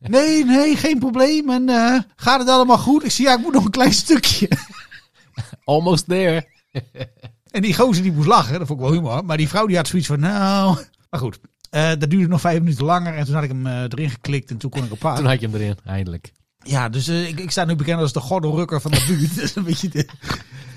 [0.00, 1.50] Nee, nee, geen probleem.
[1.50, 3.04] En eh, gaat het allemaal goed?
[3.04, 4.48] Ik zie, ja, ik moet nog een klein stukje.
[5.64, 6.46] Almost there.
[7.50, 9.24] En die gozer die moest lachen, dat vond ik wel humor.
[9.24, 10.78] Maar die vrouw die had zoiets van, nou...
[11.10, 11.38] Maar goed,
[11.98, 13.14] dat duurde nog vijf minuten langer.
[13.14, 15.16] En toen had ik hem eh, erin geklikt en toen kon ik op pad.
[15.16, 16.32] Toen had je hem erin, eindelijk.
[16.66, 19.34] Ja, dus eh, ik, ik sta nu bekend als de gordelrukker van de buurt.
[19.36, 20.06] dat is een beetje de...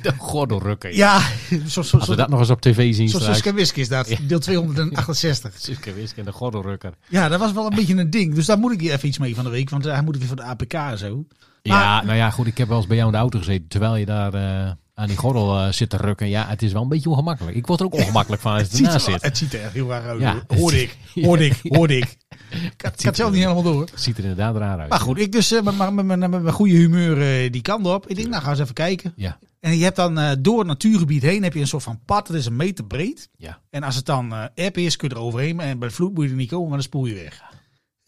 [0.02, 0.96] De gordelrukker.
[0.96, 3.38] Ja, zo, zo, Als we zo, dat nog eens op tv zien zo straks.
[3.38, 4.18] Suske Wisk is dat.
[4.28, 5.54] Deel 268.
[5.58, 6.94] Suske Wisk en de gordelrukker.
[7.08, 8.36] Ja, dat was wel een beetje een ding.
[8.36, 9.70] Dus daar moet ik hier even iets mee van de week.
[9.70, 11.26] Want eh, hij moet weer voor de APK en zo.
[11.62, 12.48] Ja, nou ja, goed.
[12.48, 13.68] Ik heb wel eens bij jou in de auto gezeten.
[13.68, 16.30] Terwijl je daar eh, aan die gordel eh, zit te rukken.
[16.30, 17.58] Ja, het is wel een beetje ongemakkelijk.
[17.58, 19.22] Ik word er ook ongemakkelijk van als Het ernaast er, zit.
[19.22, 20.20] het ziet er echt heel raar uit.
[20.20, 20.58] Ja, hoor.
[20.58, 22.18] Hoorde ik, hoorde ik, hoorde ik.
[22.50, 23.82] Ik had, het zelf niet helemaal door.
[23.82, 24.90] Het ziet er inderdaad raar uit.
[24.90, 28.08] Maar goed, ik dus eh, met, mijn goede humeur eh, die kant op.
[28.08, 29.14] Ik denk, nou ga eens even kijken.
[29.16, 32.28] Ja, En je hebt dan door het natuurgebied heen heb je een soort van pad.
[32.28, 33.30] Dat is een meter breed.
[33.38, 33.60] ja.
[33.70, 35.60] En als het dan app is, kun je er overheen.
[35.60, 37.42] En bij de vloed moet je er niet komen, maar dan spoel je weg.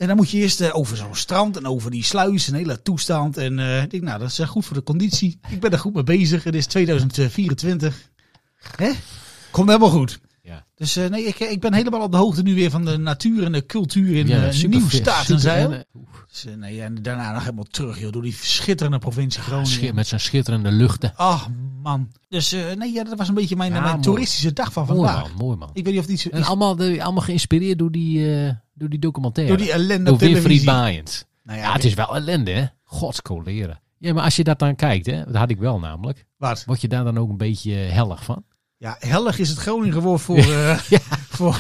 [0.02, 2.82] En dan moet je eerst eh, over zo'n strand en over die sluis, een hele
[2.82, 3.38] toestand.
[3.38, 5.40] En eh, ik denk, nou, dat is eh, goed voor de conditie.
[5.50, 6.44] Ik ben er goed mee bezig.
[6.44, 8.10] Het is 2024.
[8.76, 8.92] Hè?
[9.52, 10.20] Komt helemaal goed.
[10.82, 10.86] Ja.
[10.86, 13.44] Dus eh, nee, ik, ik ben helemaal op de hoogte nu weer van de natuur
[13.44, 15.80] en de cultuur in ja eh super nieuw vis, staat en eh,
[16.30, 19.96] Dus, eh, nee, en daarna nog helemaal terug, joh, door die schitterende provincie schit- Groningen.
[19.96, 21.14] met zijn schitterende luchten.
[21.16, 21.48] Ach,
[21.82, 22.12] man.
[22.30, 24.04] Dus eh, nee, ja, dat was een beetje mijn, Ja, mijn mooi.
[24.06, 25.22] toeristische dag van Mooi vandaag.
[25.22, 25.70] man, mooi man.
[25.74, 28.26] Ik weet niet of iets, En allemaal, de, allemaal geïnspireerd door die,
[28.74, 29.56] door die documentaire.
[29.56, 30.66] door die ellende Door op televisie.
[31.44, 32.66] Nou Ja, het is wel ellende, hè?
[32.84, 33.82] Godskoleren.
[33.98, 36.26] Ja, maar als je dat dan kijkt, hè, dat had ik wel namelijk.
[36.38, 36.64] Wat?
[36.66, 38.44] Word je daar dan ook een beetje hellig van?
[38.82, 41.00] Ja, hellig is het Groningen woord voor, eh Ja.
[41.30, 41.60] voor.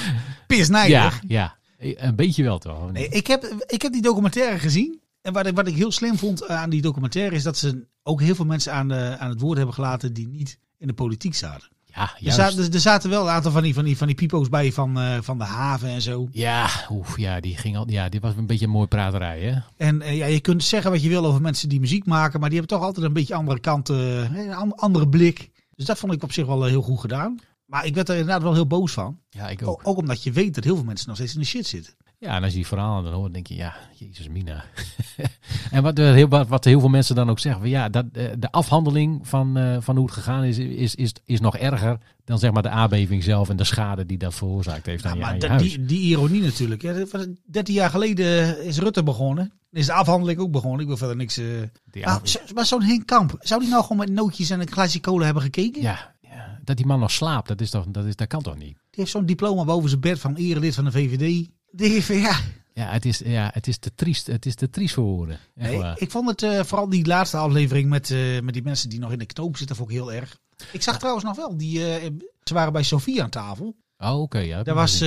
[0.88, 1.56] Ja, ja.
[1.78, 2.92] Een beetje wel toch?
[2.92, 5.00] Nee, ik, heb, ik heb die documentaire gezien.
[5.22, 8.22] En wat ik, wat ik heel slim vond aan die documentaire is dat ze ook
[8.22, 11.36] heel veel mensen aan, de, aan het woord hebben gelaten die niet in de politiek
[11.36, 11.68] zaten.
[11.86, 12.38] Ja, Er juist.
[12.38, 15.00] zaten, er zaten wel een aantal van die, van die, van die pipo's bij van,
[15.00, 16.28] eh, van de haven en zo.
[16.32, 17.90] Ja, oef, ja, die ging al.
[17.90, 19.60] Ja, dit was een beetje een mooie praterij, hè?
[19.86, 22.50] En eh, ja, je kunt zeggen wat je wil over mensen die muziek maken, maar
[22.50, 25.50] die hebben toch altijd een beetje andere kant, eh, een an- andere blik.
[25.82, 27.38] Dus dat vond ik op zich wel eh, heel goed gedaan.
[27.66, 29.20] Maar ik werd er inderdaad wel heel boos van.
[29.30, 29.82] Ja, ik O- ook.
[29.84, 31.94] ook omdat je weet dat heel veel mensen nog steeds in de shit zitten.
[32.22, 34.64] Ja, en als je die verhalen dan hoort, denk je, ja, jezus mina.
[35.72, 38.26] en wat, er heel, wat, heel veel mensen dan ook zeggen, van, ja, dat, eh,
[38.38, 42.40] de afhandeling van, eh, van hoe het gegaan is, is, is, is nog erger dan
[42.40, 45.44] zeg maar de aardbeving zelf en de schade die dat veroorzaakt heeft aan Ja, je,
[45.44, 45.62] aan huis.
[45.62, 46.82] die, die ironie natuurlijk.
[46.82, 49.52] Ja, dat was 13 jaar geleden is Rutte begonnen.
[49.72, 50.80] Is de afhandeling ook begonnen.
[50.80, 51.38] Ik wil verder niks.
[51.38, 51.46] eh
[51.92, 52.06] Die
[52.54, 55.44] maar zo'n Henk Kamp, zou die nou gewoon met nootjes en een glaasje cola hebben
[55.44, 55.82] gekeken?
[55.82, 58.58] ja, ja, dat die man nog slaapt, dat, is toch, dat, is, dat kan toch
[58.58, 58.74] niet?
[58.74, 61.50] Die heeft zo'n diploma boven zijn bed van erelid van de VVD.
[61.72, 62.40] Die ja,
[62.74, 64.28] Ja, het is, ja, het is te triest.
[64.28, 65.40] Het is te triest voor woorden.
[65.56, 69.00] Nee, ik vond het eh, vooral die laatste aflevering met, eh, met die mensen die
[69.00, 70.38] nog in de knoop zitten, vond ik heel erg.
[70.72, 72.10] Ik zag trouwens nog wel, die, eh,
[72.44, 73.76] ze waren bij Sofie aan tafel.
[73.98, 74.38] Oh, oké.
[74.38, 75.00] ja, Daar was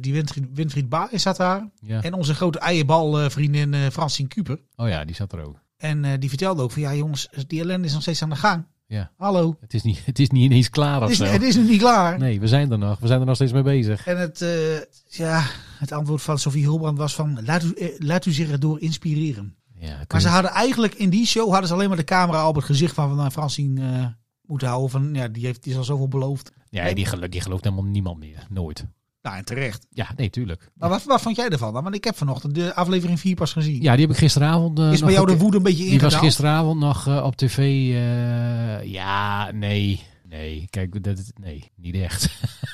[0.00, 1.70] die Winfried, Winfried zat daar.
[1.80, 2.02] ja.
[2.02, 4.60] En onze grote eierbal-vriendin eh Francine Kuper.
[4.76, 5.58] Oh ja, die zat er ook.
[5.76, 8.66] En die vertelde ook van, ja jongens, die ellende is nog steeds aan de gang.
[8.90, 9.10] Ja.
[9.16, 11.24] Hallo, Het is niet, het is niet ineens klaar het of is, zo.
[11.24, 12.18] het is nog niet klaar.
[12.18, 12.98] Nee, we zijn er nog.
[12.98, 14.06] We zijn er nog steeds mee bezig.
[14.06, 15.44] En het, eh, ja,
[15.78, 19.56] het antwoord van Sofie Hulbrand was van, laat u, eh, laat u zich erdoor inspireren.
[19.78, 22.54] Ja, Maar ze hadden eigenlijk in die show hadden ze alleen maar de camera op
[22.54, 24.06] het gezicht van, van Francine eh,
[24.46, 24.90] moeten houden.
[24.90, 26.52] Van, ja, die heeft die is al zoveel beloofd.
[26.70, 28.46] ja die, die gelooft helemaal niemand meer.
[28.48, 28.86] Nooit.
[29.22, 29.86] Nou, en terecht.
[29.90, 30.70] Ja, nee, tuurlijk.
[30.74, 31.82] Maar wat, wat vond jij ervan dan?
[31.82, 33.82] Want ik heb vanochtend de aflevering 4 pas gezien.
[33.82, 34.78] Ja, die heb ik gisteravond.
[34.78, 36.24] eh, is bij jou de woede een beetje Die was ingedaald?
[36.24, 37.58] gisteravond nog eh, op tv.
[37.58, 40.00] eh, ja, nee.
[40.28, 42.28] Nee, kijk, dat, nee, niet echt.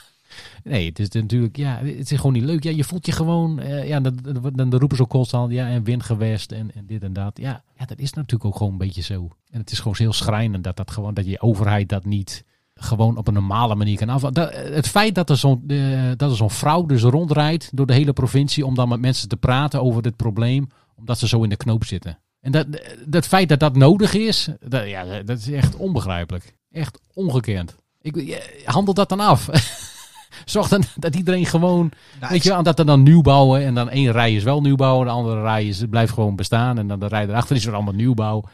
[0.65, 2.63] nee, het is natuurlijk, ja, het is gewoon niet leuk.
[2.63, 5.69] Ja, je voelt je gewoon, eh, ja, dan, dan, dan roepen ze ook constant, ja,
[5.69, 7.39] en windgewest en, en dit en dat.
[7.39, 9.29] Ja, ja, dat is natuurlijk ook gewoon een beetje zo.
[9.51, 12.45] En het is gewoon heel schrijnend dat dat gewoon, dat je overheid dat niet
[12.81, 14.23] gewoon op een normale manier kan af.
[14.23, 17.95] Dat, het feit dat er zo'n eh, dat er zo'n vrouw dus rondrijdt door de
[17.95, 21.49] hele provincie om dan met mensen te praten over dit probleem, omdat ze zo in
[21.49, 22.19] de knoop zitten.
[22.41, 22.67] En dat,
[23.07, 26.55] dat feit dat dat nodig is, dat, ja, dat is echt onbegrijpelijk.
[26.71, 27.75] Echt ongekend.
[28.01, 29.49] Ik, handel dat dan af.
[30.45, 33.91] Zorg dan dat iedereen gewoon, Nou, weet je wel, dat er dan nieuwbouwen en dan
[33.91, 37.07] één rij is wel nieuwbouw, de andere rij is, blijft gewoon bestaan en dan de
[37.07, 38.45] rij erachter is er allemaal nieuwbouw.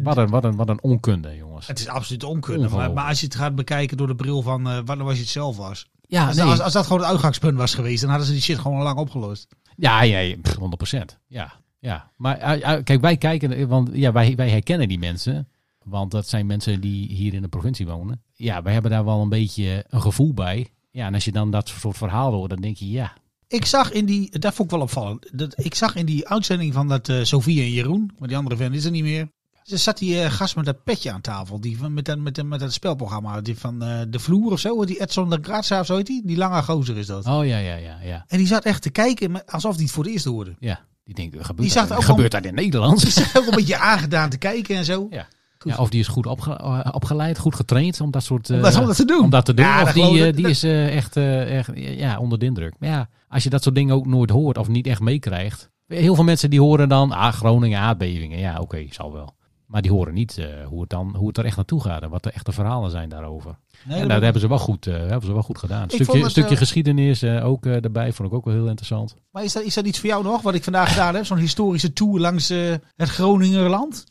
[0.00, 1.66] Wat een, wat een, wat een onkunde, jongens.
[1.66, 2.68] Het is absoluut onkunde.
[2.68, 5.20] Maar, maar als je het gaat bekijken door de bril van eh wat als je
[5.20, 5.88] het zelf was.
[6.06, 6.44] Ja, Als, nee.
[6.44, 8.98] als, als dat gewoon het uitgangspunt was geweest, dan hadden ze die shit gewoon lang
[8.98, 9.48] opgelost.
[9.76, 10.56] Ja, ja, ja, pff,
[10.94, 10.98] 100%.
[11.26, 12.10] Ja, ja.
[12.16, 15.48] Maar eh, eh, kijk, wij kijken, want ja, wij, wij herkennen die mensen.
[15.84, 18.22] Want dat zijn mensen die hier in de provincie wonen.
[18.32, 20.68] Ja, wij hebben daar wel een beetje een gevoel bij.
[20.90, 23.12] Ja, en als je dan dat soort verhaal hoort, dan denk je, ja.
[23.48, 25.28] Ik zag in die, dat vond ik wel opvallend.
[25.32, 28.56] Dat, ik zag in die uitzending van dat eh Sofie en Jeroen, maar die andere
[28.56, 29.28] vent is er niet meer.
[29.64, 32.42] Er zat die eh, gast met dat petje aan tafel, die van, met, dat, met,
[32.44, 35.86] met dat spelprogramma, die van eh, de vloer of zo, die Edson de Graza of
[35.86, 37.26] zo heet die, die lange gozer is dat.
[37.26, 38.24] Oh ja, ja, ja, ja.
[38.28, 40.54] En die zat echt te kijken alsof hij het voor het eerst hoorde.
[40.58, 43.00] Ja, die denkt, gebeurt, Die zag ook gebeurt dat in Nederland?
[43.00, 45.06] Die zat ook een beetje aangedaan te kijken en zo.
[45.10, 45.26] Ja.
[45.64, 48.50] Ja, of die is goed opge- eh, opgeleid, goed getraind om dat soort...
[48.50, 49.22] eh, Om dat- om dat te doen.
[49.24, 49.64] Om dat te doen.
[49.64, 52.74] Ja, of die, die is echt, echt ja, onder de indruk.
[52.78, 55.70] Maar ja, als je dat soort dingen ook nooit hoort of niet echt meekrijgt.
[55.86, 58.38] Heel veel mensen die horen dan, ah, Groningen aardbevingen.
[58.38, 59.34] Ja, oké, zal wel.
[59.70, 62.10] Maar die horen niet eh, hoe, het dan, hoe het er echt naartoe gaat en
[62.10, 63.56] wat de echte verhalen zijn daarover.
[63.84, 65.82] Nee, en dat dat hebben ze wel goed, eh, hebben ze wel goed gedaan.
[65.82, 69.16] Een stukje, het, stukje eh, geschiedenis ook erbij, vond ik ook wel heel interessant.
[69.30, 71.26] Maar is dat, is dat iets voor jou nog, wat ik vandaag gedaan heb?
[71.26, 72.48] Zo'n historische tour langs
[72.96, 74.04] het Groningerland?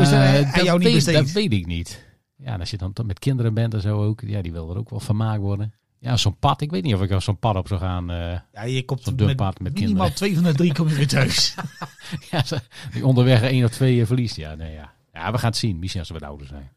[0.00, 2.04] Is dat jou dat, niet weet, dat weet ik niet.
[2.36, 4.78] Ja, en als je dan met kinderen bent en zo ook, ja, die wil er
[4.78, 5.72] ook wel vermaakt worden.
[6.06, 8.10] Ja, zo'n pad, ik weet niet of ik zo'n pad op zou gaan.
[8.10, 10.94] eh, Ja, je komt Zo'n met, pad met minimaal twee van de drie kom je
[10.94, 11.54] weer thuis.
[12.30, 12.42] ja,
[12.92, 14.36] die onderweg één of twee eh, verliest.
[14.36, 14.92] Ja, nee, ja.
[15.12, 15.78] ja, we gaan het zien.
[15.78, 16.70] Misschien als we wat ouder zijn.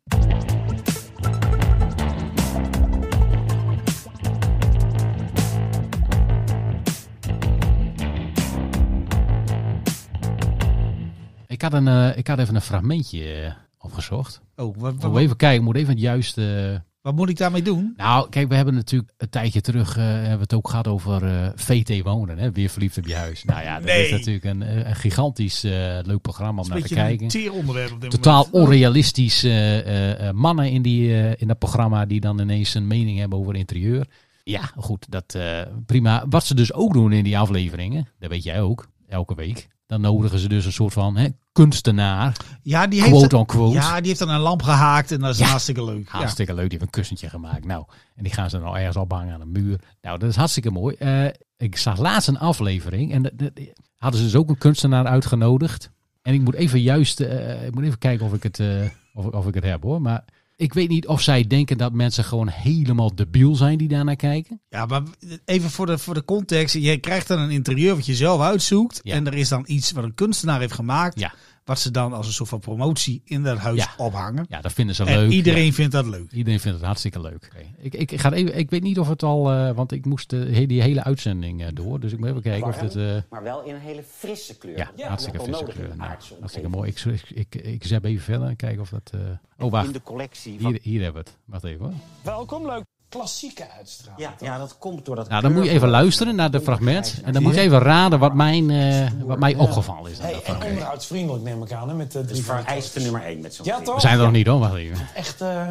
[11.47, 14.41] Ik had, een, eh, ik had even een fragmentje opgezocht.
[14.55, 16.83] Oh, wat, wat, even kijken, ik moet even het juiste...
[17.01, 17.93] wat moet ik daarmee doen?
[17.97, 21.23] Nou, kijk, we hebben natuurlijk een tijdje terug eh, hebben we het ook gehad over
[21.23, 22.37] eh, VT wonen.
[22.37, 22.51] Hè?
[22.51, 23.43] Weer verliefd op je huis.
[23.43, 24.05] Nou ja, dat Nee.
[24.05, 25.61] is natuurlijk een, eh, een gigantisch
[26.01, 27.23] leuk programma om naar te kijken.
[27.23, 28.53] een teer onderwerp op dit Totaal moment.
[28.63, 33.55] onrealistisch eh, mannen in, die, in dat programma die dan ineens een mening hebben over
[33.55, 34.07] interieur.
[34.43, 35.37] Ja, goed, dat
[35.85, 36.25] prima.
[36.29, 39.67] Wat ze dus ook doen in die afleveringen, dat weet jij ook, elke week.
[39.89, 43.73] Dan nodigen ze dus een soort van hè, kunstenaar, Ja, die heeft, quote on quote.
[43.73, 45.45] ja, die heeft dan een lamp gehaakt en dat is Ja.
[45.45, 46.09] hartstikke leuk.
[46.11, 46.17] Ja.
[46.17, 47.65] Hartstikke leuk, die heeft een kussentje gemaakt.
[47.65, 49.79] Nou, en die gaan ze dan al ergens ophangen aan een muur.
[50.01, 50.95] Nou, dat is hartstikke mooi.
[50.95, 51.25] Eh,
[51.57, 53.51] ik zag laatst een aflevering en dat- dat-
[53.97, 55.91] hadden ze dus ook een kunstenaar uitgenodigd.
[56.21, 58.67] En ik moet even juist, eh, ik moet even kijken of ik het, eh,
[59.13, 60.01] of, of ik het heb hoor.
[60.01, 60.23] Maar
[60.59, 64.61] ik weet niet of zij denken dat mensen gewoon helemaal debiel zijn die daarnaar kijken.
[64.69, 65.03] Ja, maar
[65.45, 66.73] even voor de, voor de context.
[66.73, 68.99] Je krijgt dan een interieur wat je zelf uitzoekt.
[69.03, 69.15] Ja.
[69.15, 71.19] En er is dan iets wat een kunstenaar heeft gemaakt.
[71.19, 71.33] Ja.
[71.69, 73.89] Wat ze dan als een soort van promotie in dat huis Ja.
[73.97, 74.45] ophangen.
[74.49, 75.31] Ja, dat vinden ze en leuk.
[75.31, 76.31] iedereen Ja, vindt dat leuk.
[76.31, 77.49] iedereen vindt het hartstikke leuk.
[77.53, 77.65] Oké.
[77.77, 80.65] Ik, ik, ga even, ik weet niet of het al, eh, want ik moest de,
[80.65, 81.99] die hele uitzending eh, door.
[81.99, 84.77] Dus ik moet even kijken of eh, maar wel in een hele frisse kleur.
[84.77, 85.97] Ja, Dat hartstikke is wel frisse nodig in kleur.
[85.97, 86.89] Nou, hartstikke mooi.
[86.89, 89.09] Ik, ik, ik, ik zap even verder en kijken of dat...
[89.13, 89.93] eh, Oh, In wacht.
[89.93, 90.71] de collectie van...
[90.71, 91.37] Hier, hier hebben we het.
[91.45, 91.93] Wacht even hoor.
[92.21, 92.83] Welkom, leuk.
[93.09, 94.21] Klassieke uitstraling.
[94.21, 97.21] Ja, ja, dat komt door dat Nou, dan moet je even luisteren naar de fragment.
[97.23, 100.19] En dan moet je even raden wat, mijn, eh, wat mij opgevallen is.
[100.19, 102.93] aan Hey, dat en onderhoudsvriendelijk neem ik aan, hè, met de Dat drie foto's.
[102.93, 103.95] nummer 1 met zo'n Ja, toch?
[103.95, 105.07] We zijn er nog niet hoor, wacht even.
[105.15, 105.67] Echt, eh,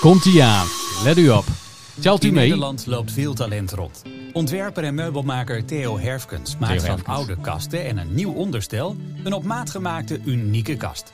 [0.00, 0.66] Komt ie aan.
[1.04, 1.44] Let u op.
[2.00, 2.42] Telt u In mee.
[2.44, 4.02] Nederland loopt veel talent rond.
[4.32, 7.16] Ontwerper en meubelmaker Theo Herfkens maakt van Herfkens.
[7.16, 11.12] oude kasten en een nieuw onderstel een op maat gemaakte unieke kast.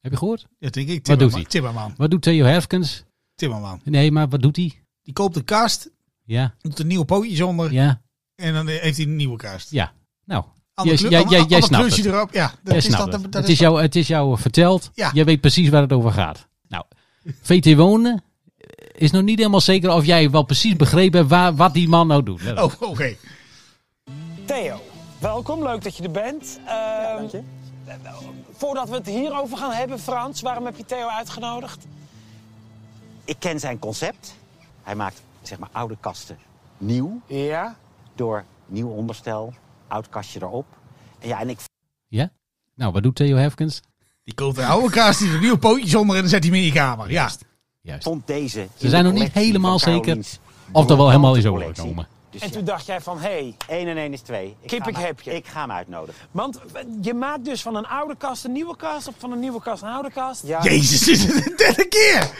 [0.00, 0.46] Heb je gehoord?
[0.58, 1.06] Ja, denk ik.
[1.06, 1.40] Wat doet Timmerman.
[1.40, 1.48] hij?
[1.50, 1.94] Timmerman.
[1.96, 3.04] Wat doet Theo Herfkens?
[3.34, 3.80] Timmerman.
[3.84, 4.80] Nee, maar wat doet hij?
[5.02, 5.90] Die koopt een kast,
[6.24, 8.00] Ja, doet een nieuwe pootjes onder ja,
[8.34, 9.70] en dan heeft hij een nieuwe kast.
[9.70, 9.92] ja.
[10.24, 10.44] Nou,
[10.82, 12.04] jij, jij, jij, ander jij snapt het.
[12.06, 12.32] erop.
[12.32, 13.32] Ja, dat Jij is snapt dat, het.
[13.32, 14.90] dat, het, is jou, het is jou verteld.
[14.94, 15.10] Ja.
[15.14, 16.48] Jij weet precies waar het over gaat.
[16.68, 16.84] Nou,
[17.42, 18.22] VT Wonen
[18.92, 22.06] is nog niet helemaal zeker of jij wel precies begrepen hebt waar, wat die man
[22.06, 22.52] nou doet.
[22.58, 23.16] Oh, oké.
[24.46, 24.80] Theo,
[25.18, 25.62] welkom.
[25.62, 26.60] Leuk dat je er bent.
[26.66, 27.42] Ehm,
[28.60, 31.86] Voordat we het hierover gaan hebben, Frans, waarom heb je Theo uitgenodigd?
[33.24, 34.34] Ik ken zijn concept.
[34.82, 36.38] Hij maakt zeg maar oude kasten
[36.78, 37.76] nieuw Ja.
[38.14, 39.54] door nieuw onderstel,
[39.88, 40.66] oud kastje erop.
[41.18, 41.58] En ja, en ik
[42.08, 42.30] Ja?
[42.74, 43.80] Nou, wat doet Theo Herfkens?
[44.24, 46.52] Die koopt een oude kast, die doet een nieuwe pootjes onder en dan zet hij
[46.52, 47.10] hem in je kamer.
[47.10, 47.30] Ja.
[47.80, 48.04] Juist.
[48.04, 48.68] vond deze.
[48.76, 50.18] Ze zijn nog niet helemaal zeker
[50.72, 52.06] of er er wel helemaal is overgekomen.
[52.30, 54.56] Dus En ja, toen dacht jij van, hé, hey, 1 en 1 is 2.
[54.60, 55.34] Ik Kip, ga ik heb je.
[55.34, 56.20] Ik ga hem uitnodigen.
[56.30, 56.60] want
[57.00, 59.82] je maakt dus van een oude kast een nieuwe kast, of van een nieuwe kast
[59.82, 60.46] een oude kast?
[60.46, 60.62] Ja.
[60.62, 62.30] Jezus, dit is de derde keer.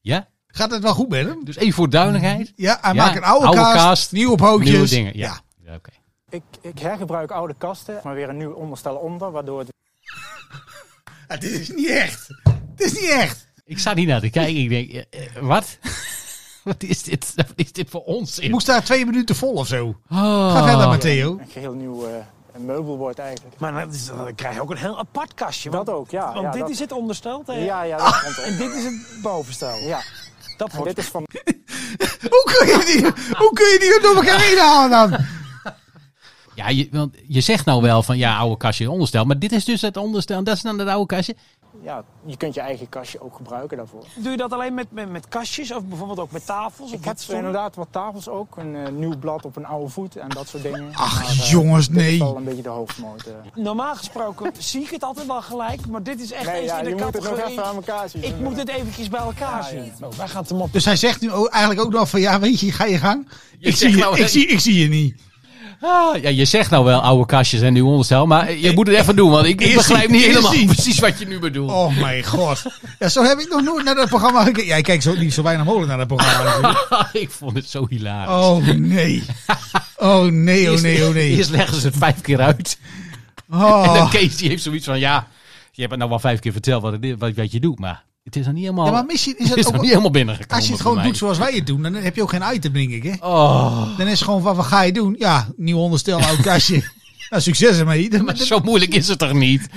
[0.00, 0.28] Ja?
[0.46, 1.44] Gaat het wel goed met hem?
[1.44, 2.52] Dus even voor duidelijkheid.
[2.56, 4.70] Ja, hij Ja, maakt een oude, oude kast, kast, nieuwe pootjes.
[4.70, 5.16] Nieuwe dingen.
[5.16, 5.40] Ja.
[5.64, 5.74] ja.
[5.74, 5.90] oké.
[6.30, 9.72] Ik, ik hergebruik oude kasten, maar weer een nieuw onderstel onder, waardoor het
[11.28, 12.28] Ja, dit is niet echt.
[12.76, 13.48] Dit is niet echt.
[13.64, 14.56] Ik sta niet naar te kijken.
[14.56, 15.78] Ik denk, eh, eh, wat?
[16.70, 17.32] wat is dit?
[17.36, 18.44] Wat is dit voor onzin?
[18.44, 19.86] Ik moest daar twee minuten vol of zo.
[20.10, 20.52] Oh.
[20.52, 21.38] Ga verder, Matteo.
[21.40, 22.14] een geheel nieuw eh,
[22.58, 23.58] meubel wordt eigenlijk.
[23.58, 25.70] Maar dan, is- dan krijg je ook een heel apart kastje.
[25.70, 26.24] Dat want, ook, ja.
[26.32, 27.44] Want ja, dit dat- is het onderstel.
[27.46, 29.78] Ja, ja, dat komt En dit is het bovenstel.
[29.78, 30.00] Ja,
[30.56, 31.24] Dat wordt dit is van
[32.30, 33.02] Hoe kun je die,
[33.36, 35.24] hoe kun je die door elkaar heen halen dan?
[36.54, 39.24] Ja, je, want je zegt nou wel van ja, oude kastje onderstel.
[39.24, 40.38] Maar dit is dus het onderstel.
[40.38, 41.36] En dat is dan het oude kastje.
[41.82, 44.04] Ja, je kunt je eigen kastje ook gebruiken daarvoor.
[44.14, 46.92] Doe je dat alleen met, met, met kastjes of bijvoorbeeld ook met tafels?
[46.92, 50.16] Of Ik heb inderdaad wat tafels ook, een eh, nieuw blad op een oude voet
[50.16, 50.90] en dat soort dingen.
[50.94, 52.18] Ach, Maar, eh, jongens, dit is nee.
[52.18, 53.22] wel een beetje de hoofdmoot.
[53.26, 53.62] eh.
[53.62, 56.78] Normaal gesproken zie ik het altijd wel gelijk, maar dit is echt Nee, eens ja,
[56.78, 58.24] in de je moet het nog even aan elkaar zien.
[58.24, 59.92] Ik moet het eventjes bij elkaar Ja, zien.
[60.00, 60.72] Oh, wij gaan het hem op.
[60.72, 63.28] Dus hij zegt nu eigenlijk ook nog van, ja, weet je, ga je gang.
[63.58, 65.20] Ik zie, je, nou, ik, zie, ik zie je niet.
[65.82, 68.26] Ah, ja, je zegt nou wel oude kastjes en nieuw onderstel.
[68.26, 69.30] Maar je moet het even doen.
[69.30, 71.70] Want ik, begrijp niet helemaal precies wat je nu bedoelt.
[71.70, 72.62] Oh mijn god.
[72.98, 74.66] Ja, zo heb ik nog nooit naar dat programma gekeken.
[74.66, 76.76] Jij kijkt zo niet zo weinig mogelijk naar dat programma.
[77.12, 78.46] ik vond het zo hilarisch.
[78.46, 79.22] Oh nee.
[79.96, 81.36] Oh nee, oh nee, oh nee.
[81.36, 82.78] Eerst leggen ze het vijf keer uit.
[83.50, 84.10] En dan Oh.
[84.10, 85.26] Kees die heeft zoiets van ja,
[85.72, 87.78] je hebt het nou wel vijf keer verteld wat, het is, wat, wat je doet.
[87.78, 89.80] Maar het is nog niet helemaal, Ja, maar misschien is het het is ook nog
[89.80, 92.22] niet helemaal binnengekomen Als je het gewoon doet zoals wij het doen, dan heb je
[92.22, 93.02] ook geen item, denk ik.
[93.02, 93.12] Hè?
[93.20, 95.14] Oh, Dan is het gewoon van, wat ga je doen?
[95.18, 96.82] Ja, nieuw onderstel, oud kastje.
[97.30, 98.22] Nou, succes ermee.
[98.22, 99.68] Maar zo moeilijk is het toch niet?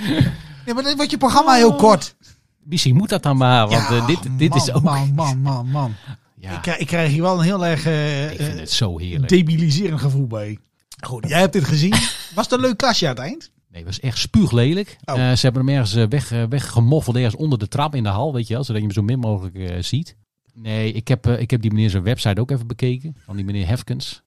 [0.66, 2.14] ja, maar dan wordt je programma heel kort.
[2.62, 4.82] Misschien moet dat dan maar, want Ja, eh, dit, dit man, is ook...
[4.82, 5.94] Man, man, man, man.
[6.40, 8.70] Ja, Ik, krijg- ik krijg hier wel een heel erg eh, ik vind eh, het
[8.70, 9.28] zo heerlijk.
[9.28, 10.58] debiliserend gevoel bij.
[11.00, 11.90] Goed, jij hebt dit gezien.
[12.34, 13.50] Was het een leuk kastje aan het eind?
[13.74, 14.96] Nee, het was echt spuuglelijk.
[15.04, 15.14] Oh.
[15.14, 18.08] Eh, ze hebben hem ergens eh, weg, eh, weggemoffeld, ergens onder de trap in de
[18.08, 20.16] hal, weet je wel, zodat je hem zo min mogelijk ziet.
[20.52, 23.66] Nee, ik heb, ik heb die meneer zijn website ook even bekeken, van die meneer
[23.66, 24.22] Hefkens.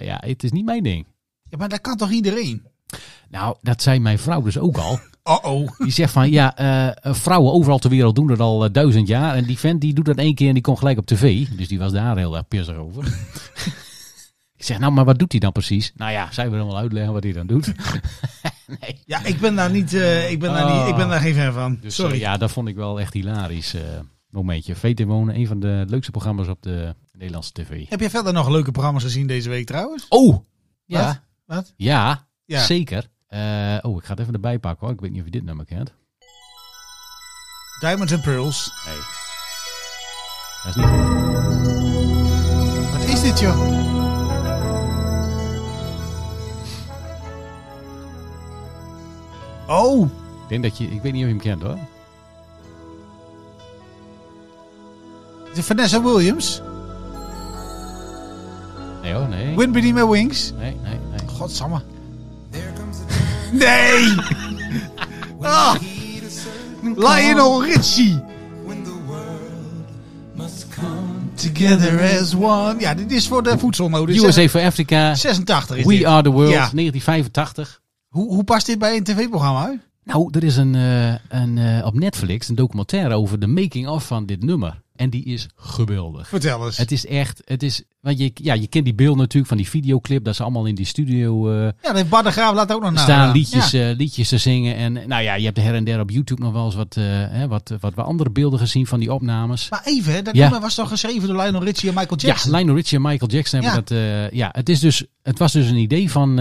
[0.00, 1.06] Ja, het is niet mijn ding.
[1.48, 2.62] Ja, maar dat kan toch iedereen?
[3.28, 4.98] Nou, dat zei mijn vrouw dus ook al.
[5.24, 5.78] Oh oh.
[5.78, 6.54] Die zegt van, ja,
[7.02, 9.34] vrouwen overal ter wereld doen dat al duizend jaar.
[9.34, 11.48] En die vent die doet dat één keer en die komt gelijk op tv.
[11.48, 13.04] Dus die was daar heel erg pissig over.
[14.62, 15.92] ik zeg, nou, maar wat doet hij dan precies?
[15.94, 17.66] Nou ja, zij wil hem wel uitleggen wat hij dan doet.
[18.80, 19.00] nee.
[19.06, 21.52] Ja, ik ben daar niet, eh, ik ben daar niet, ik ben daar geen fan
[21.52, 21.78] van.
[21.80, 22.12] Dus Sorry.
[22.14, 23.74] eh, ja, dat vond ik wel echt hilarisch.
[23.74, 23.80] eh,
[24.30, 24.76] momentje.
[24.76, 27.88] VT Wonen, een van de leukste programma's op de Nederlandse tv.
[27.88, 30.06] Heb je verder nog leuke programma's gezien deze week trouwens?
[30.08, 30.44] Oh!
[30.84, 31.72] Ja, Wat?
[31.76, 32.64] ja, Ja.
[32.64, 33.06] zeker.
[33.26, 34.94] Eh, oh, ik ga het even erbij pakken hoor.
[34.94, 35.92] Ik weet niet of je dit nummer kent.
[37.80, 38.72] Diamonds and Pearls.
[38.86, 38.96] Nee.
[40.64, 41.00] Dat is niet goed.
[42.92, 44.01] Wat is dit joh?
[49.72, 50.02] Oh,
[50.42, 51.78] Ik denk dat je, ik weet niet of je hem kent hoor.
[55.54, 56.62] de Vanessa Williams.
[59.02, 59.56] Nee hoor, nee.
[59.56, 60.52] Win Beneath My Wings.
[60.58, 61.28] Nee, nee, nee.
[61.28, 61.82] Godsamme.
[63.52, 64.14] Nee!
[65.40, 65.74] ah.
[66.82, 68.20] Lionel Richie.
[71.34, 72.74] Together as one.
[72.78, 74.22] Ja, dit is voor de voedselmodus.
[74.22, 75.14] USA for Africa.
[75.14, 76.04] 86 is We dit.
[76.04, 76.68] Are the World, Ja.
[76.72, 77.81] 1985.
[78.12, 79.78] Hoe, hoe past dit bij een tv-programma?
[80.04, 84.26] Nou, er is een, eh, een, eh, op Netflix een documentaire over de making-of van
[84.26, 84.80] dit nummer.
[84.96, 86.28] En die is geweldig.
[86.28, 86.76] Vertel eens.
[86.76, 89.68] Het is echt, het is, want je, ja, je kent die beeld natuurlijk van die
[89.68, 92.72] videoclip, dat ze allemaal in die studio eh, Ja, dat heeft Bart de Graaf laat
[92.72, 93.00] ook nog na.
[93.02, 94.76] staan liedjes, liedjes te zingen.
[94.76, 97.48] En nou ja, je hebt her en der op YouTube nog wel eens wat, hè,
[97.48, 99.70] wat, wat, wat andere beelden gezien van die opnames.
[99.70, 100.42] Maar even, hè, dat Ja.
[100.42, 102.50] nummer was toch geschreven door Lionel Richie en Michael Jackson?
[102.52, 104.22] Ja, Lionel Richie en Michael Jackson hebben Ja.
[104.22, 104.32] dat.
[104.32, 106.38] ja, het, is dus, het was dus een idee van,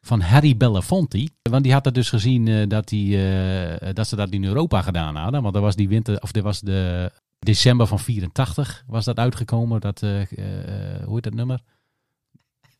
[0.00, 1.28] van Harry Belafonte.
[1.50, 4.82] Want die had het dus gezien eh, dat, die, eh, dat ze dat in Europa
[4.82, 5.42] gedaan hadden.
[5.42, 9.80] Want er was die winter, of er was de december van 84 was dat uitgekomen.
[9.80, 10.10] Dat, eh,
[11.04, 11.60] hoe heet dat nummer?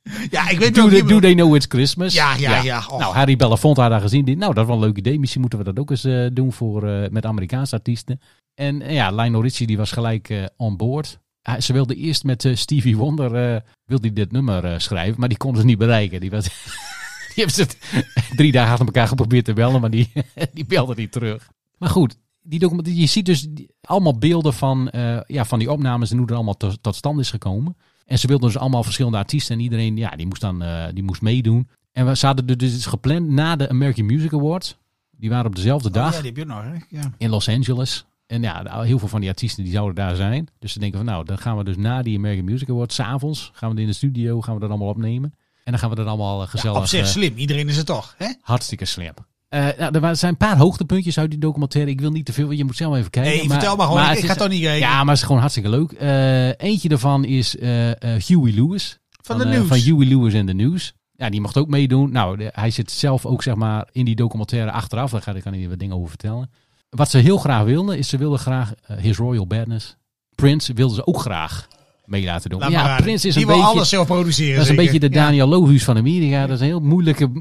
[0.31, 2.15] Ja, ik weet Do, niet do they know it's Christmas?
[2.15, 2.85] Ja, ja, ja.
[2.89, 4.25] Nou, Harry Belafonte had daar gezien.
[4.25, 5.19] Die, nou, dat is wel een leuk idee.
[5.19, 8.21] Misschien moeten we dat ook eens doen voor, met Amerikaanse artiesten.
[8.55, 11.19] En ja, Lionel Richie die was gelijk on board.
[11.59, 15.61] Ze wilde eerst met Stevie Wonder eh, wilde hij dit nummer schrijven, maar die konden
[15.61, 16.21] ze niet bereiken.
[16.21, 16.49] Die, was,
[17.35, 20.13] die hebben ze het drie dagen achter elkaar geprobeerd te bellen, maar die,
[20.55, 21.51] die belde niet terug.
[21.79, 23.49] Maar goed, die document, je ziet dus
[23.81, 27.21] allemaal beelden van, eh, ja, van die opnames en hoe het allemaal tot, tot stand
[27.21, 27.77] is gekomen.
[28.07, 31.03] En ze wilden dus allemaal verschillende artiesten en iedereen, ja, die moest dan eh, die
[31.03, 31.69] moest meedoen.
[31.93, 34.77] En we zaten er dus gepland na de American Music Awards.
[35.11, 36.73] Die waren op dezelfde Oh, dag ja, die heb je nog, hè?
[36.89, 37.13] Ja.
[37.19, 38.05] in Los Angeles.
[38.27, 40.49] En ja, heel veel van die artiesten die zouden daar zijn.
[40.59, 43.51] Dus ze denken van nou, dan gaan we dus na die American Music Awards, s'avonds,
[43.53, 45.35] gaan we het in de studio, gaan we dat allemaal opnemen.
[45.71, 46.79] En dan gaan we dat allemaal eh, gezellig...
[46.79, 48.27] Op zich eh, slim, iedereen is het toch, hè?
[48.41, 49.13] Hartstikke slim.
[49.49, 51.91] Eh, nou, er zijn een paar hoogtepuntjes uit die documentaire.
[51.91, 53.33] Ik wil niet te veel, je moet zelf even kijken.
[53.39, 54.89] Nee, vertel maar gewoon, ik- is- ga toch niet kijken.
[54.89, 55.93] Ja, maar het is gewoon hartstikke leuk.
[55.93, 58.99] Eh, eentje daarvan is eh, eh, Huey Lewis.
[59.23, 59.67] Van de nieuws.
[59.69, 60.93] Van Huey Lewis en de nieuws.
[61.17, 62.13] Ja, die mocht ook meedoen.
[62.13, 65.11] Nou, de- hij zit zelf ook zeg maar in die documentaire achteraf.
[65.11, 66.51] Daar ga ik kan hij wat dingen over vertellen.
[66.91, 69.97] Wat ze heel graag wilden, is ze wilden graag His Royal Badness.
[70.35, 71.69] Prince wilden ze ook graag
[72.11, 72.61] mee laten doen.
[72.61, 72.97] Laat ja.
[72.97, 73.73] Prince is die een wil beetje...
[73.73, 74.55] alles zelf produceren.
[74.55, 74.93] Dat is een zeker.
[74.93, 75.25] beetje de Ja.
[75.25, 76.41] Daniel Lohuus van Amerika.
[76.47, 77.31] Dat is een heel moeilijke,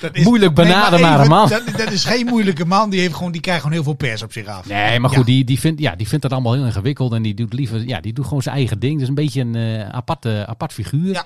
[0.00, 1.48] Dat is- moeilijk benaderbare man.
[1.48, 2.90] Dat, dat is geen moeilijke man.
[2.90, 4.66] Die, heeft gewoon, die krijgt gewoon heel veel pers op zich af.
[4.68, 5.24] Nee, maar goed, Ja.
[5.24, 7.12] die, die, vindt, ja, die vindt dat allemaal heel ingewikkeld.
[7.12, 8.92] En die doet liever, ja, die doet gewoon zijn eigen ding.
[8.92, 11.12] Dat is een beetje een eh, aparte, apart figuur.
[11.12, 11.24] Ja.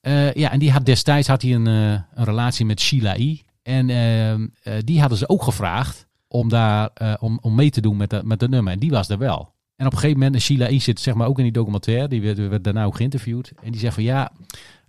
[0.00, 3.36] Eh, ja, en die had destijds had hij een, eh, een relatie met Sheila E.
[3.62, 7.80] En ehm, eh, die hadden ze ook gevraagd om, daar, eh, om, om mee te
[7.80, 8.72] doen met de, met de nummer.
[8.72, 9.54] En die was er wel.
[9.76, 10.78] En op een gegeven moment, en Sheila E.
[10.78, 12.08] zit zeg maar ook in die documentaire.
[12.08, 13.52] Die werd, werd daarna ook geïnterviewd.
[13.62, 14.32] En die zegt van ja,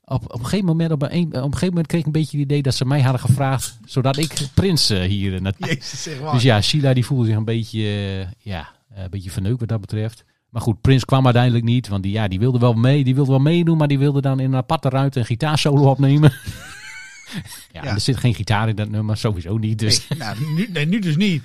[0.06, 2.38] op, op een gegeven moment, op een, op een gegeven moment kreeg ik een beetje
[2.38, 3.80] het idee dat ze mij hadden gevraagd.
[3.86, 6.34] Zodat ik Prins eh, hier Jezus, zeg maar.
[6.34, 9.70] dus ja, Sheila die voelde zich een beetje, eh, ja, eh, een beetje verneukt wat
[9.70, 10.24] dat betreft.
[10.50, 13.32] Maar goed, Prins kwam uiteindelijk niet, want die, ja, die wilde wel mee, die wilde
[13.32, 16.32] wel meedoen, maar die wilde dan in een aparte ruimte een gitaarsolo opnemen.
[17.72, 17.94] ja, Ja.
[17.94, 19.80] er zit geen gitaar in dat nummer, sowieso niet.
[19.80, 21.44] Dus, Nee, nou, nu, nee, nu dus niet.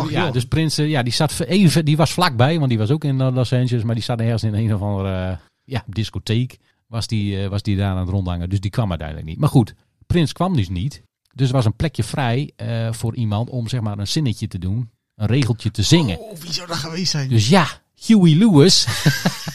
[0.00, 0.32] Och, ja, joh.
[0.32, 3.16] dus Prins, eh, ja, die zat even, die was vlakbij, want die was ook in
[3.16, 6.58] Los Angeles, maar die zat ergens in een of andere eh, ja, discotheek.
[6.86, 9.38] Was die, eh, was die daar aan het rondhangen, dus die kwam uiteindelijk niet.
[9.38, 9.74] Maar goed,
[10.06, 11.02] Prins kwam dus niet.
[11.34, 12.52] Dus er was een plekje vrij
[12.90, 16.18] voor iemand om zeg maar een zinnetje te doen, een regeltje te zingen.
[16.18, 17.28] Oh, wie zou dat geweest zijn?
[17.28, 17.66] Dus ja,
[18.06, 18.86] Huey Lewis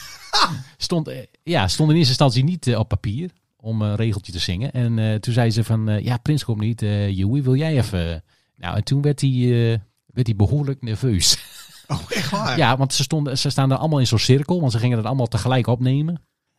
[0.76, 1.10] stond,
[1.42, 4.72] ja, stond in eerste instantie niet op papier om een regeltje te zingen.
[4.72, 6.80] En toen zei ze van, ja, Prins komt niet.
[6.80, 8.24] Huey, wil jij even...
[8.56, 9.80] Nou, en toen werd hij,
[10.12, 11.36] werd hij behoorlijk nerveus.
[11.88, 12.56] Oh, echt waar?
[12.56, 15.06] ja, want ze, stonden, ze staan er allemaal in zo'n cirkel, want ze gingen het
[15.06, 16.14] allemaal tegelijk opnemen.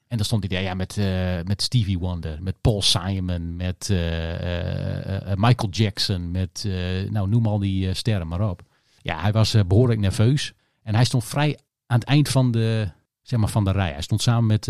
[0.08, 1.06] En dan stond hij daar ja, met, eh,
[1.44, 6.68] met Stevie Wonder, met Paul Simon, met eh, eh, Michael Jackson, met,
[7.10, 8.62] nou noem al die sterren maar op.
[9.04, 10.54] Ja, hij was eh, behoorlijk nerveus.
[10.84, 13.92] En hij stond vrij aan het eind van de, zeg maar, van de rij.
[13.92, 14.68] Hij stond samen met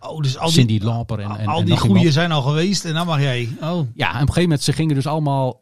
[0.00, 2.94] Oh, dus al die, Cindy Lauper en, en, al die goeie zijn al geweest en
[2.94, 3.48] dan mag jij.
[3.60, 5.60] Oh, Ja, en op een gegeven moment, ze gingen dus allemaal,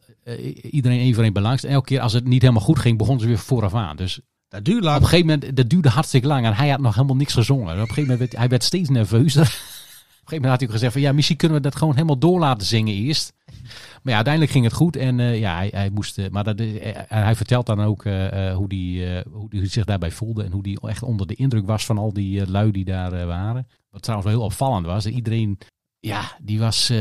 [0.71, 1.65] iedereen één voor één belangs.
[1.65, 3.97] En elke keer als het niet helemaal goed ging, begonnen ze weer vooraf aan.
[3.97, 6.95] Dus dat duurt op een gegeven moment, dat duurde hartstikke lang en hij had nog
[6.95, 7.67] helemaal niks gezongen.
[7.69, 9.43] En op een gegeven moment, werd, hij werd steeds nerveuzer.
[9.43, 11.95] op een gegeven moment had hij ook gezegd van, ja, misschien kunnen we dat gewoon
[11.95, 13.33] helemaal door laten zingen eerst.
[14.03, 16.61] Maar ja, uiteindelijk ging het goed en eh, ja, hij, hij moest, eh, maar dat,
[16.61, 20.45] eh, hij vertelt dan ook eh, eh, hoe hij eh, hoe die zich daarbij voelde
[20.45, 23.13] en hoe hij echt onder de indruk was van al die eh, lui die daar
[23.13, 23.67] eh, waren.
[23.91, 25.59] Wat trouwens wel heel opvallend was, iedereen,
[26.01, 26.99] ja, die was, eh,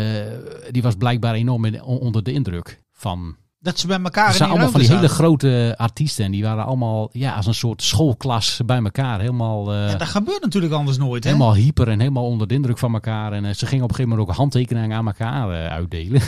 [0.71, 4.49] die was blijkbaar enorm in- onder de indruk van Dat ze bij elkaar in zijn
[4.49, 6.25] allemaal van die hele grote artiesten.
[6.25, 9.19] En die waren allemaal ja, als een soort schoolklas bij elkaar.
[9.19, 11.29] Helemaal, eh, Ja, dat gebeurt natuurlijk anders nooit, hè?
[11.29, 13.33] helemaal hyper en helemaal onder de indruk van elkaar.
[13.33, 16.21] En eh, ze gingen op een gegeven moment ook handtekeningen aan elkaar eh, uitdelen.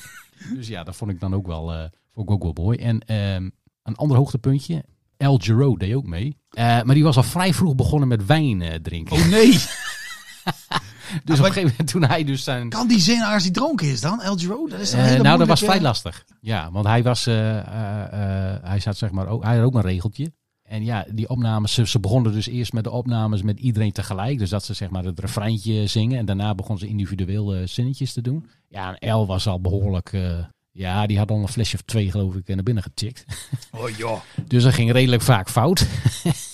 [0.56, 2.78] dus ja, dat vond ik dan ook wel, vond ik ook wel mooi.
[2.78, 3.50] En ehm,
[3.82, 4.84] een ander hoogtepuntje.
[5.16, 6.36] El Giro deed ook mee.
[6.54, 9.16] Maar die was al vrij vroeg begonnen met wijn drinken.
[9.16, 9.58] Oh nee,
[11.24, 12.68] dus op een gegeven moment toen hij dus zijn...
[12.68, 14.20] kan die zin als hij dronken is dan?
[14.22, 14.68] El Giro?
[14.68, 16.24] Dat is Eh, hele nou, dat was vrij lastig.
[16.40, 19.80] Ja, want hij was, eh, eh, hij zat zeg maar ook, hij had ook een
[19.80, 20.32] regeltje.
[20.62, 24.38] En ja, die opnames, ze, ze begonnen dus eerst met de opnames met iedereen tegelijk.
[24.38, 26.18] Dus dat ze zeg maar het refreintje zingen.
[26.18, 28.46] En daarna begonnen ze individueel zinnetjes te doen.
[28.68, 30.38] Ja, en El was al behoorlijk, eh,
[30.70, 33.24] Ja, die had al een flesje of twee, geloof ik, naar binnen getikt.
[33.70, 34.20] Oh joh.
[34.48, 35.86] Dus dat ging redelijk vaak fout.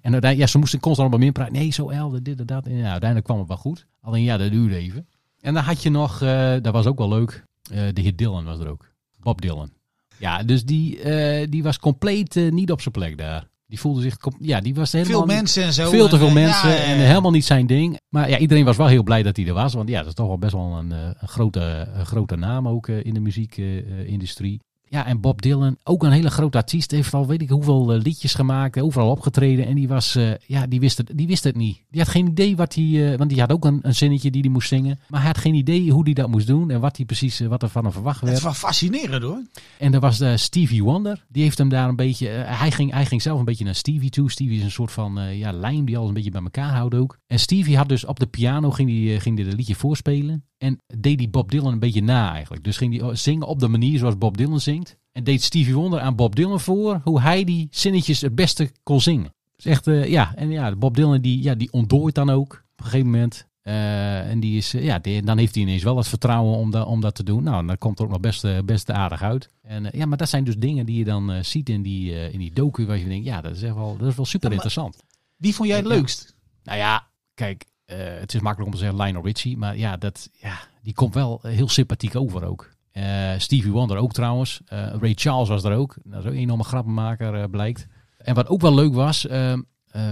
[0.00, 1.52] en uiteindelijk, ja, ze moesten constant op meer praten.
[1.52, 2.66] Nee, zo elde, dit en dat.
[2.66, 3.86] En ja, uiteindelijk kwam het wel goed.
[4.00, 5.06] Alleen ja, dat duurde even.
[5.40, 8.44] En dan had je nog, eh, dat was ook wel leuk, eh, de heer Dylan
[8.44, 8.88] was er ook.
[9.20, 9.70] Bob Dylan.
[10.18, 13.50] Ja, dus die, eh, die was compleet niet op zijn plek daar.
[13.66, 15.90] Die voelde zich, ja, die was helemaal Veel mensen en zo.
[15.90, 18.00] veel te veel mensen ja, en helemaal niet zijn ding.
[18.08, 19.74] Maar ja, iedereen was wel heel blij dat hij er was.
[19.74, 22.88] Want ja, dat is toch wel best wel een, een, grote, een grote naam ook
[22.88, 24.60] in de muziekindustrie.
[24.92, 28.00] Ja, en Bob Dylan, ook een hele grote artiest, heeft al weet ik hoeveel eh,
[28.02, 29.66] liedjes gemaakt, overal opgetreden.
[29.66, 31.82] En die was, eh, ja, die wist, het, die wist het niet.
[31.90, 34.40] Die had geen idee wat hij, eh, want die had ook een, een zinnetje die
[34.40, 34.98] hij moest zingen.
[35.08, 37.48] Maar hij had geen idee hoe hij dat moest doen en wat hij precies, eh,
[37.48, 38.36] wat er van hem verwacht Het werd.
[38.38, 39.42] is wel fascinerend hoor.
[39.78, 41.24] En er was Stevie Wonder.
[41.28, 42.28] Die heeft hem daar een beetje.
[42.28, 44.30] eh, hij, ging, hij ging zelf een beetje naar Stevie toe.
[44.30, 46.94] Stevie is een soort van eh, ja, lijm die alles een beetje bij elkaar houdt
[46.94, 47.18] ook.
[47.26, 50.44] En Stevie had dus op de piano ging die, eh, ging die de liedje voorspelen.
[50.62, 52.64] En deed die Bob Dylan een beetje na eigenlijk.
[52.64, 54.96] Dus ging hij zingen op de manier zoals Bob Dylan zingt.
[55.12, 59.00] En deed Stevie Wonder aan Bob Dylan voor hoe hij die zinnetjes het beste kon
[59.00, 59.34] zingen.
[59.56, 60.34] Dus echt, eh, ja.
[60.34, 63.46] En ja, Bob Dylan die, ja, die ontdooit dan ook op een gegeven moment.
[63.62, 66.70] Eh, en die is, eh, ja, die- dan heeft hij ineens wel het vertrouwen om,
[66.70, 67.42] da, om dat te doen.
[67.42, 69.48] Nou, dan komt er ook nog best, best aardig uit.
[69.62, 72.52] En ja, maar dat zijn dus dingen die je dan ziet in die, in die
[72.52, 72.86] docu.
[72.86, 74.96] Waar je denkt, ja, dat is echt wel, dat is wel super interessant.
[75.36, 76.34] Wie vond jij het leukst?
[76.64, 77.64] Nou ja, kijk,
[77.96, 79.56] het is makkelijk om te zeggen Lionel Richie.
[79.56, 82.70] Maar ja, dat, ja die komt wel eh, heel sympathiek over ook.
[82.92, 84.60] Eh, Stevie Wonder ook trouwens.
[84.66, 85.96] Eh, Ray Charles was er ook.
[86.04, 87.86] Dat ook een enorme grappenmaker eh, blijkt.
[88.18, 89.60] En wat ook wel leuk was, eh, eh,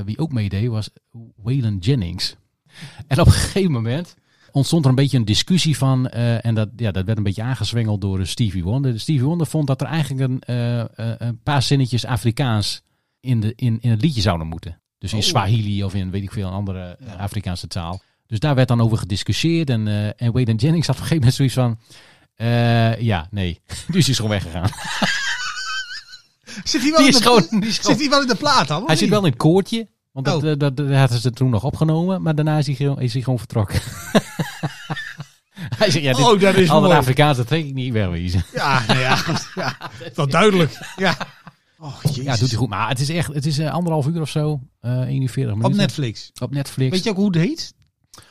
[0.04, 0.90] wie ook meedeed, was
[1.36, 2.36] Waylon Jennings.
[3.06, 4.16] En op een gegeven moment
[4.52, 6.08] ontstond er een beetje een discussie van.
[6.08, 9.00] eh, en dat, ja, dat werd een beetje aangezwengeld door eh, Stevie Wonder.
[9.00, 12.82] Stevie Wonder vond dat er eigenlijk een, eh, eh, een paar zinnetjes Afrikaans
[13.20, 14.79] in, de, in, in het liedje zouden moeten.
[15.00, 15.24] Dus in Oh.
[15.24, 18.00] Swahili of in weet ik veel een andere eh, Afrikaanse taal.
[18.26, 19.70] Dus daar werd dan over gediscussieerd.
[19.70, 21.78] En, eh en Waylon Jennings had op een gegeven moment zoiets van...
[22.34, 23.60] eh, ja, nee.
[23.92, 24.68] dus is gewoon weggegaan.
[26.64, 28.82] Zit hij wel, in, de, gewoon, zit gewoon- wel in de plaat dan?
[28.86, 29.88] hij zit wel in het koortje.
[30.12, 30.50] Want dat, Oh.
[30.50, 32.22] eh, dat, dat hadden ze toen nog opgenomen.
[32.22, 33.80] Maar daarna is hij gewoon, is hij gewoon vertrokken.
[35.78, 36.70] hij zegt, ja, dit, Oh, dat is.
[36.70, 38.44] Afrikaanse trek ik niet wegwezen.
[38.54, 39.18] Ja, nou ja,
[39.54, 39.76] ja,
[40.14, 40.78] wel duidelijk.
[40.96, 41.16] Ja.
[41.80, 42.24] Oh, jezus.
[42.24, 42.68] Ja, doet hij goed.
[42.68, 44.60] Maar het is echt, het is eh, anderhalf uur of zo.
[44.80, 45.64] eh 41 minuten.
[45.64, 46.30] Op Netflix.
[46.42, 46.90] Op Netflix.
[46.90, 47.74] Weet je ook hoe het heet?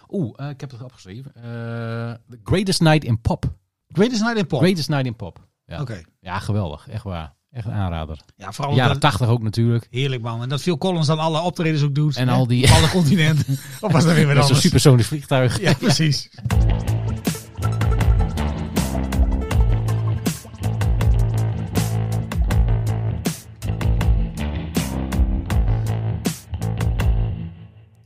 [0.10, 1.32] Oeh, eh, ik heb het opgeschreven.
[1.34, 3.45] The Greatest Night in Pop.
[3.88, 4.60] Greatest Night in Pop.
[4.60, 5.47] Greatest Night in Pop.
[5.66, 6.02] Ja, Oké.
[6.20, 6.88] ja geweldig.
[6.89, 7.38] Echt waar.
[7.52, 8.20] Echt een aanrader.
[8.36, 9.88] Ja, vooral Jaren dat, 80 ook natuurlijk.
[9.89, 10.41] heerlijk man.
[10.41, 12.16] En dat Phil Collins dan alle optredens ook doet.
[12.16, 12.34] En hè?
[12.34, 13.45] al die- Op alle continenten.
[13.82, 14.62] of was dat weer Met zo'n anders?
[14.62, 15.62] supersonisch vliegtuig.
[15.62, 16.30] Ja, precies.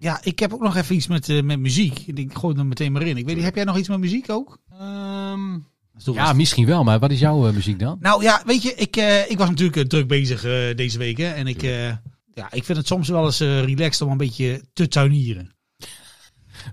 [0.03, 1.99] Ja, ik heb ook nog even iets met, eh, met muziek.
[2.07, 3.17] Ik gooi er meteen maar in.
[3.17, 4.57] Ik weet niet, heb jij nog iets met muziek ook?
[4.71, 5.51] Ehm,
[5.97, 6.33] ja, eens.
[6.33, 6.83] misschien wel.
[6.83, 7.97] Maar wat is jouw eh, muziek dan?
[7.99, 11.17] Nou ja, weet je, ik, eh, ik was natuurlijk druk bezig eh, deze week.
[11.17, 11.87] Hè, en ik, eh,
[12.33, 15.51] ja, ik vind het soms wel eens eh, relaxed om een beetje te tuinieren.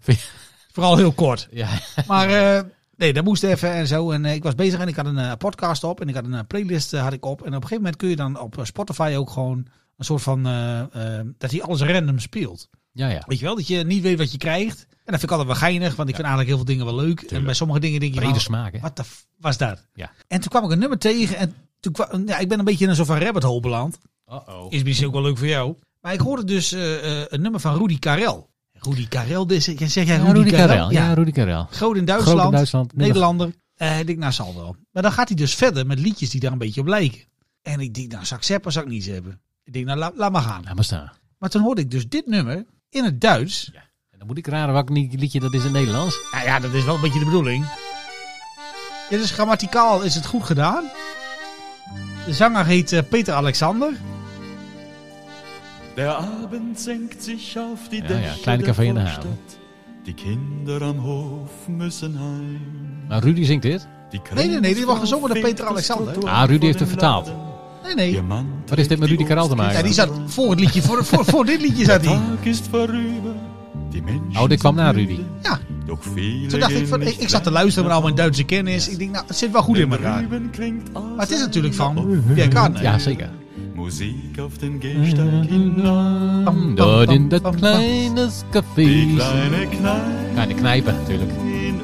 [0.72, 1.48] Vooral heel kort.
[1.50, 1.68] Ja.
[2.06, 2.62] Maar eh,
[2.96, 4.10] nee, dat moest even en zo.
[4.10, 6.00] En ik was bezig en ik had een podcast op.
[6.00, 7.40] En ik had een playlist had ik op.
[7.40, 9.66] En op een gegeven moment kun je dan op Spotify ook gewoon
[9.96, 10.42] een soort van...
[11.38, 12.68] dat hij alles random speelt.
[12.92, 13.22] Ja, ja.
[13.26, 14.86] Weet je wel, dat je niet weet wat je krijgt.
[14.90, 17.04] En dat vind ik altijd wel geinig, want ik vind eigenlijk heel veel dingen wel
[17.06, 17.20] leuk.
[17.20, 18.80] En bij sommige dingen denk je Brede van, smaak, hè?
[18.80, 19.86] wat de f- was dat?
[19.94, 20.10] Ja.
[20.28, 22.84] En toen kwam ik een nummer tegen en toen kwam, ja, ik ben een beetje
[22.84, 23.98] in een soort van rabbit hole beland.
[24.32, 24.72] Uh-oh.
[24.72, 25.74] Is misschien ook wel leuk voor jou.
[26.00, 28.48] Maar ik hoorde dus eh, eh, een nummer van Rudy Karel.
[28.72, 30.66] Rudy Karel, dus, zeg jij Ja, Rudy, Rudy Karel?
[30.66, 30.90] Karel.
[30.90, 31.66] Ja, Rudy Karel.
[31.70, 32.96] Groot in Duitsland, Groot in Duitsland.
[32.96, 33.52] Nederlander.
[33.74, 34.76] Eh, ik denk, nou zal wel.
[34.90, 37.20] Maar dan gaat hij dus verder met liedjes die daar een beetje op lijken.
[37.62, 39.40] En ik denk, nou zal ik zappen, zal ik niet hebben.
[39.64, 40.62] Ik denk, nou laat, laat maar gaan.
[40.64, 41.12] Laat maar staan.
[41.38, 43.70] Maar toen hoorde ik dus dit nummer in het Duits.
[44.10, 46.20] En dan moet ik raden welk liedje dat is in het Nederlands.
[46.32, 47.66] Nou ja, dat is wel een beetje de bedoeling.
[49.08, 50.84] Dit is grammaticaal, is het goed gedaan.
[52.26, 53.92] De zanger heet eh, Peter Alexander.
[55.94, 59.38] Der Abend senkt sich auf die Ja, ja, kleine café in de haven.
[60.02, 63.06] Die Kinder am Hof müssen heim.
[63.08, 63.88] Maar Rudy zingt dit.
[64.10, 66.28] Die Nee, nee, nee, dit wordt gezongen door Peter Alexander.
[66.28, 67.32] Ah, Rudy heeft het vertaald.
[67.96, 68.22] Nee, nee.
[68.66, 69.76] Wat is dit met Rudy Karel te maken?
[69.76, 72.18] Ja, die zat voor het liedje, voor, voor, voor dit liedje zat hij.
[73.90, 74.02] Die
[74.38, 75.18] Oh, dit kwam na Rudy.
[75.42, 75.58] Ja,
[76.48, 78.88] toen dacht ik, van, ik, ik zat te luisteren met al mijn Duitse kennis.
[78.88, 80.24] Ik denk, nou, het zit wel goed in elkaar.
[80.92, 82.72] Maar het is natuurlijk van Pierre.
[82.82, 83.30] Ja, zeker.
[83.74, 85.46] Musik auf den Gehsteig.
[86.74, 89.06] Dort in dat kleine Die café.
[89.14, 91.30] kleine Kneipe Kleine knijpen natuurlijk.
[91.44, 91.80] in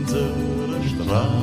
[0.00, 0.30] unserer
[0.86, 1.39] Straße.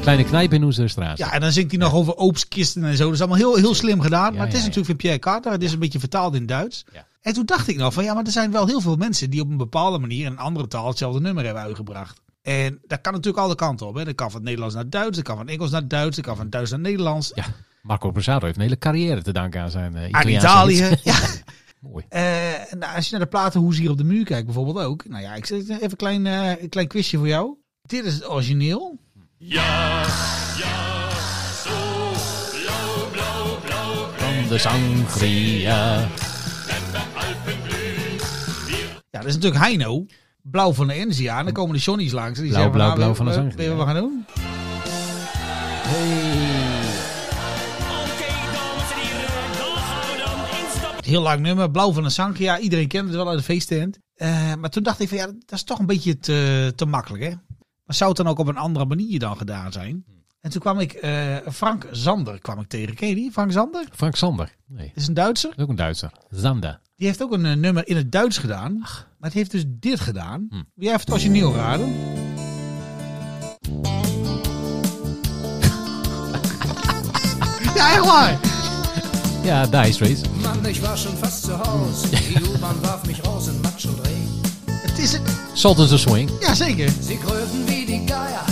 [0.00, 1.18] Kleine knijpen in onze straat.
[1.18, 3.04] Ja, en dan zingt hij nog over obstkisten en zo.
[3.04, 4.34] Dat is allemaal heel, heel slim gedaan.
[4.34, 5.52] Maar het is natuurlijk van Pierre Carter.
[5.52, 6.84] Het is een beetje vertaald in Duits.
[7.20, 9.40] En toen dacht ik nog van ja, maar er zijn wel heel veel mensen die
[9.40, 12.20] op een bepaalde manier in een andere taal hetzelfde nummer hebben uitgebracht.
[12.42, 13.94] En dat kan natuurlijk alle kanten op.
[13.94, 14.04] Hè.
[14.04, 16.36] Dat kan van het Nederlands naar Duits, dat kan van Engels naar Duits, dat kan
[16.36, 17.32] van Duits naar Nederlands.
[17.34, 17.44] Ja,
[17.82, 20.96] Marco Borsato heeft een hele carrière te danken aan zijn uh, Aan Italiaanse Italië.
[21.04, 21.18] Ja.
[21.80, 22.04] Mooi.
[22.08, 22.22] Eh,
[22.78, 25.08] nou, als je naar de platenhoes hier op de muur kijkt bijvoorbeeld ook.
[25.08, 27.56] Nou ja, ik zet even een klein, eh, een klein quizje voor jou.
[27.82, 28.98] Dit is het origineel.
[34.16, 36.08] Van de Sangria.
[39.10, 40.06] Ja, dat is natuurlijk Heino.
[40.42, 41.38] Blauw van de Enzia.
[41.38, 42.38] En dan komen de Johnny's langs.
[42.38, 43.76] En die Blauw, zeggen blauw, van, blauw nou, van de weet je Sangria.
[43.76, 44.24] wat we gaan doen?
[51.04, 51.70] Heel lang nummer.
[51.70, 52.58] Blauw van de Sangria.
[52.58, 53.98] Iedereen kent het wel uit de feesttent.
[54.14, 57.22] Eh, maar toen dacht ik van ja, dat is toch een beetje te, te makkelijk
[57.22, 57.32] hè.
[57.90, 60.04] Maar zou het dan ook op een andere manier dan gedaan zijn?
[60.40, 62.94] En toen kwam ik eh, Frank Zander kwam ik tegen.
[62.94, 63.32] Ken je die?
[63.32, 63.86] Frank Zander?
[63.92, 64.54] Frank Sander.
[64.66, 65.52] Nee, Dat is een Duitser.
[65.56, 66.12] ook een Duitser.
[66.30, 66.80] Zanda.
[66.96, 68.78] Die heeft ook een eh, nummer in het Duits gedaan.
[68.78, 70.46] Maar het heeft dus dit gedaan.
[70.50, 70.54] Hm.
[70.54, 71.88] Wil jij even het origineel raden?
[77.74, 78.38] ja, echt waar.
[79.42, 80.24] Ja, Dice Race.
[80.42, 82.10] Mann, ich war schon fast zu Haus.
[82.10, 84.40] Die U-Bahn warf mich raus in Matsch und Regen.
[84.66, 85.18] Het is
[85.60, 85.60] het.
[85.60, 86.30] Sultans the Swing.
[86.40, 86.88] Ja, zeker.
[87.06, 88.44] Sie gröhlten wie die Geier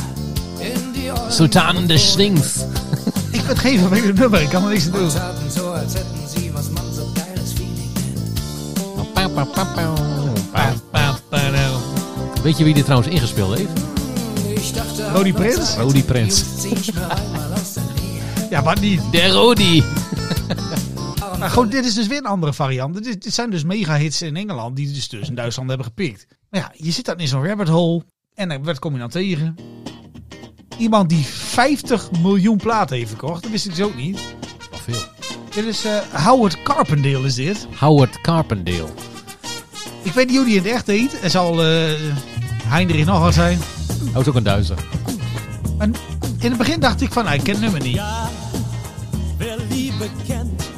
[0.59, 1.33] in die Ohren.
[1.33, 2.57] Sultanen des Swings.
[3.31, 4.43] Ik ben het geen vervelend nummer.
[4.43, 5.09] Ik kan er niks aan doen.
[5.09, 8.31] taten so, als hätten sie was man so geiles Feeling nennt.
[12.43, 13.71] Weet je wie dit trouwens ingespeeld heeft?
[14.75, 15.75] Dachte, Rodi Prins?
[15.77, 16.45] Rodi Prins.
[18.51, 19.01] Ja, maar niet.
[19.11, 19.85] De Rodi.
[21.39, 23.05] Maar goed, dit is dus weer een andere variant.
[23.05, 26.27] Dit, dit zijn dus mega-hits in Engeland die dus, dus in Duitsland hebben gepikt.
[26.51, 28.03] Maar ja, je zit dan in zo'n rabbit hole.
[28.35, 29.57] En dan- wat kom je dan tegen?
[30.79, 33.43] Iemand die 50 miljoen platen heeft verkocht.
[33.43, 34.21] Dat wist ik dus ook niet.
[34.71, 35.03] Wel veel.
[35.55, 37.67] Dit is eh, Howard Carpendale is dit.
[37.79, 38.89] Howard Carpendale.
[40.03, 41.23] Ik weet niet hoe die in het echt heet.
[41.23, 41.93] Er zal eh
[42.65, 43.59] Heinrich nog wat zijn.
[44.13, 44.79] Hij ook een Duitser.
[45.79, 45.95] En
[46.41, 47.97] in het begin dacht ik van, ik ken het nummer niet.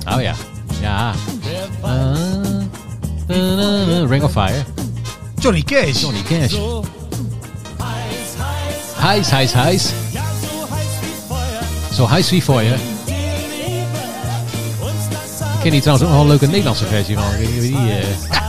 [0.08, 0.34] Oh ja.
[0.80, 1.12] Ja.
[1.80, 2.14] Ah.
[3.26, 4.06] Da-da-da.
[4.06, 4.64] Ring of Fire.
[5.40, 6.00] Johnny Cash.
[6.00, 6.54] Johnny Cash.
[8.94, 9.92] Heis, heis, heis.
[11.92, 12.74] Zo heis wie voor je.
[15.54, 17.36] Ik ken die trouwens ook nog een leuke Nederlandse versie van.
[17.38, 18.06] Die, eh,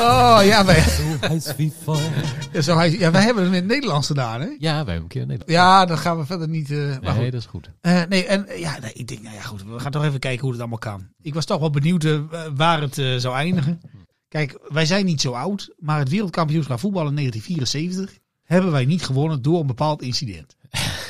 [0.00, 0.84] Oh ja, wij,
[2.52, 4.46] ja, zo hij, ja, wij hebben hem in het Nederlands gedaan, hè?
[4.58, 5.50] ja, we hebben een keer in Nederland.
[5.58, 6.70] Ja, dan gaan we verder niet.
[6.70, 7.20] eh, maar goed.
[7.20, 7.70] Nee, dat is goed.
[7.80, 10.40] Eh, nee, en ja, nee, ik denk, nou ja, goed, we gaan toch even kijken
[10.40, 11.06] hoe het allemaal kan.
[11.22, 12.06] Ik was toch wel benieuwd
[12.56, 13.80] waar het zou eindigen.
[14.28, 19.04] Kijk, wij zijn niet zo oud, maar het wereldkampioenschap voetbal in 1974 hebben wij niet
[19.04, 20.56] gewonnen door een bepaald incident.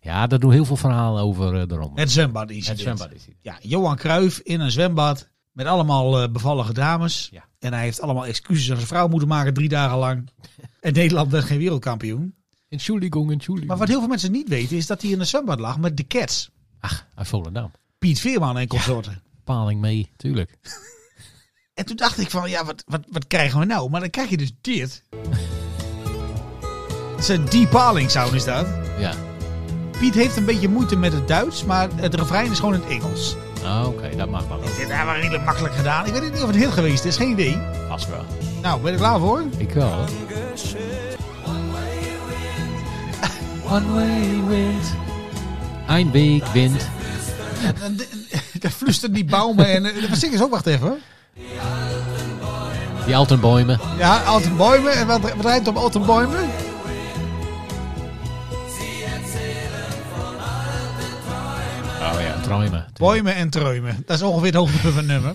[0.00, 2.00] Ja, daar doen heel veel verhalen over uh, de ronde.
[2.00, 2.98] Het zwembadincident.
[2.98, 3.28] Het.
[3.40, 7.28] Ja, Johan Cruijff in een zwembad met allemaal eh, bevallige dames.
[7.32, 7.44] Ja.
[7.58, 10.30] En hij heeft allemaal excuses aan zijn vrouw moeten maken drie dagen lang.
[10.80, 12.34] en Nederland werd geen wereldkampioen.
[12.68, 13.70] Entschuldigung, Entschuldigung.
[13.70, 15.96] Maar wat heel veel mensen niet weten is dat hij in een zwembad lag met
[15.96, 16.50] de Cats.
[16.80, 17.70] Ach, uit Volendam.
[17.98, 19.22] Piet Veerman en consorten.
[19.44, 20.58] Paling mee, tuurlijk.
[21.78, 23.90] En toen dacht ik van, ja, wat, wat, wat krijgen we nou?
[23.90, 25.02] Maar dan krijg je dus dit.
[27.10, 28.66] Het is een deep sound is dat.
[28.98, 29.12] Ja.
[29.98, 32.90] Piet heeft een beetje moeite met het Duits, maar het refrein is gewoon in het
[32.90, 33.36] Engels.
[33.64, 34.60] Ah, Oké, dat mag wel.
[34.60, 36.06] Dit is wel redelijk makkelijk gedaan.
[36.06, 37.58] Ik weet niet of het heel geweest is, geen idee.
[37.88, 38.24] Vast wel.
[38.62, 39.44] Nou, ben je er klaar voor?
[39.56, 40.04] Ik wel.
[43.64, 44.94] One way wind.
[45.86, 46.88] Ein Weg wind.
[48.60, 50.50] Daar fluisteren die bouwen en wat zingen ze ook?
[50.50, 50.98] Wacht even.
[53.06, 53.78] Die Altenbäume.
[53.98, 54.90] Ja, Altenbäume.
[54.90, 56.38] En wat, wat rijdt op Altenbäume?
[62.00, 62.84] Oh ja, Träume.
[62.98, 64.02] Bäume en Treumen.
[64.06, 65.34] Dat is ongeveer het hoogtepunt van nummer.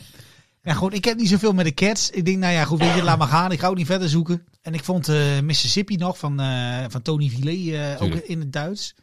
[0.62, 2.10] Ja goed, ik heb niet zoveel met de Cats.
[2.10, 3.52] Ik denk, nou ja, goed, weet je, laat maar gaan.
[3.52, 4.46] Ik ga ook niet verder zoeken.
[4.62, 8.54] En ik vond eh, Mississippi nog van, eh, van Tony Villet eh, ook in het
[8.54, 8.96] Duits.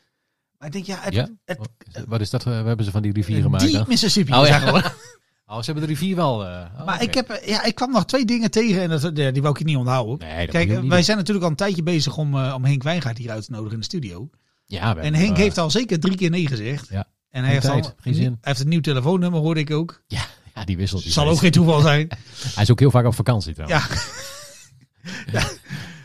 [0.59, 1.29] Maar ik denk, ja, het, Ja?
[1.45, 1.59] het,
[2.07, 2.45] Wat is dat?
[2.45, 3.85] Wat hebben ze van die rivier gemaakt die dan?
[3.89, 4.33] Mississippi.
[4.33, 4.83] Oh, ja.
[5.51, 6.47] Oh, ze hebben de rivier wel...
[6.47, 9.17] eh, oh, Maar ik, heb, eh, ja, ik kwam nog twee dingen tegen en dat,
[9.17, 10.29] ja, die wou ik niet onthouden.
[10.29, 13.19] Nee, Kijk, eh, niet wij zijn natuurlijk al een tijdje bezig om, om Henk Wijngaard
[13.19, 14.31] hier uit te nodigen in de studio.
[14.67, 16.89] Ja, En Henk heeft al zeker drie keer nee gezegd.
[16.89, 17.09] Ja.
[17.31, 18.25] En hij heeft, al, geen zin.
[18.25, 20.03] hij heeft een nieuw telefoonnummer, hoorde ik ook.
[20.07, 20.23] Ja,
[20.55, 21.03] ja, die wisselt.
[21.03, 22.09] die Zal ook geen toeval zijn.
[22.55, 23.87] Hij is ook heel vaak op vakantie trouwens.
[25.03, 25.11] Ja.
[25.41, 25.51] ja.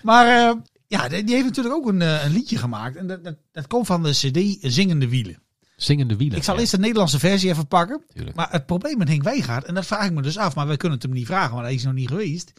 [0.03, 0.55] Maar
[0.87, 2.95] ja, die heeft natuurlijk ook een, een liedje gemaakt.
[2.95, 5.43] En dat, dat, dat komt van de CD Zingende Wielen.
[5.75, 6.37] Zingende wielen.
[6.37, 8.03] Ik zal ja, eerst de Nederlandse versie even pakken.
[8.13, 8.35] tuurlijk.
[8.35, 10.77] Maar het probleem met Henk Wijngaard, en dat vraag ik me dus af, maar wij
[10.77, 12.53] kunnen het hem niet vragen, want hij is nog niet geweest.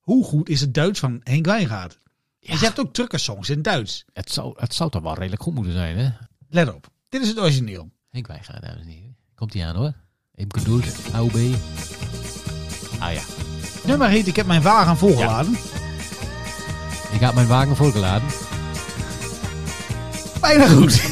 [0.00, 1.98] Hoe goed is het Duits van Henk Wijngaard?
[2.38, 2.52] Ja.
[2.52, 4.04] En je hebt ook truckersongs in het Duits.
[4.12, 6.10] Het zou, het zou toch wel redelijk goed moeten zijn, hè?
[6.48, 6.88] Let op.
[7.08, 7.90] Dit is het origineel.
[8.10, 9.16] Henk Wijngaard, dames en heren.
[9.34, 9.92] Komt hij aan, hoor.
[10.34, 10.84] Even geduld.
[11.12, 11.36] AOB.
[12.98, 13.22] Ah ja.
[13.84, 15.52] Nummer heet Ik heb mijn wagen volgeladen.
[17.12, 18.28] Ik had mijn wagen voorgeladen.
[20.40, 21.02] Bijna goed.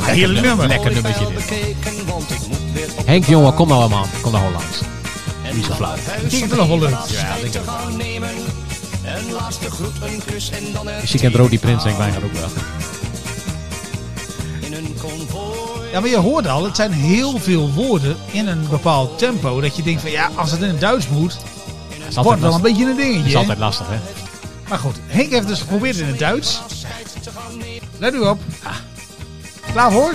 [0.00, 0.68] Heerlijk nummer.
[0.68, 1.26] Lekker nummertje
[2.74, 2.94] dit.
[3.04, 4.06] Henk, jongen, kom nou man.
[4.22, 4.80] Kom nou gewoon langs.
[5.54, 5.94] Niet zo flauw.
[5.94, 7.10] Ik denk dat het nog wel lukt.
[7.10, 8.00] Ja, denk ik gaan.
[9.04, 12.16] Een laatste groet, een kus en dan Dus je kent Rodi Prins, denk ik bijna
[12.26, 12.48] ook wel.
[15.92, 19.60] Ja, maar je hoort al, het zijn heel veel woorden in een bepaald tempo.
[19.60, 21.36] Dat je denkt van ja, als het in het Duits moet,
[21.98, 23.26] Dat is wordt wel een beetje een Dat dingetje.
[23.26, 23.38] is hè?
[23.38, 23.96] altijd lastig, hè?
[24.68, 26.60] Maar goed, Henk heeft dus geprobeerd in het Duits.
[28.02, 28.38] Let u op.
[29.72, 30.14] Klaar voor?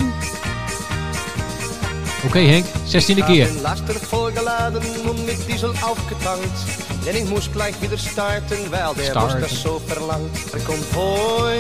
[2.26, 3.46] Oké Henk, 16e keer.
[3.46, 6.58] Den Laster vollgeladen und mit Diesel aufgetankt.
[7.06, 9.14] Denn ich muss gleich wieder starten, weil der.
[9.14, 10.54] Bus das so verlangt.
[10.54, 11.56] Der Konvoi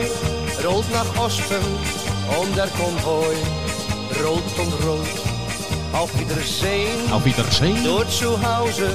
[0.66, 1.64] rollt nach Osten
[2.40, 3.36] und der Konvoi
[4.24, 5.18] rollt und rollt.
[5.94, 7.84] Auf Wiedersehen, Auf Wiedersehen.
[7.86, 8.90] dort zu Hause,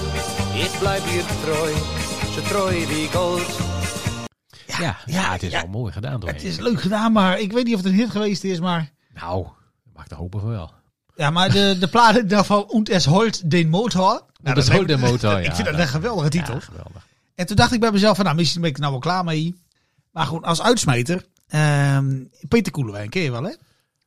[0.54, 1.70] ich bleib ihr treu,
[2.34, 3.71] so treu wie Gold.
[4.82, 7.64] Ja, ja, het is wel mooi gedaan door Het is leuk gedaan, maar ik weet
[7.64, 8.60] niet of het een hit geweest is.
[8.60, 9.42] Maar, Nou,
[9.84, 10.72] dat mag ik hopen wel.
[11.16, 14.22] ja, maar de, de plaat geval, Und es holt den Motor.
[14.42, 15.48] Nou, dat is ook de motor, ja.
[15.48, 16.60] ik vind dat een geweldige titel.
[16.60, 17.06] Geweldig.
[17.34, 19.24] En toen dacht ik bij mezelf van, nou, misschien ben ik er nou wel klaar
[19.24, 19.54] mee.
[20.10, 23.52] Maar gewoon als uitsmijter, ehm, Peter Koelewijn, ken je wel hè?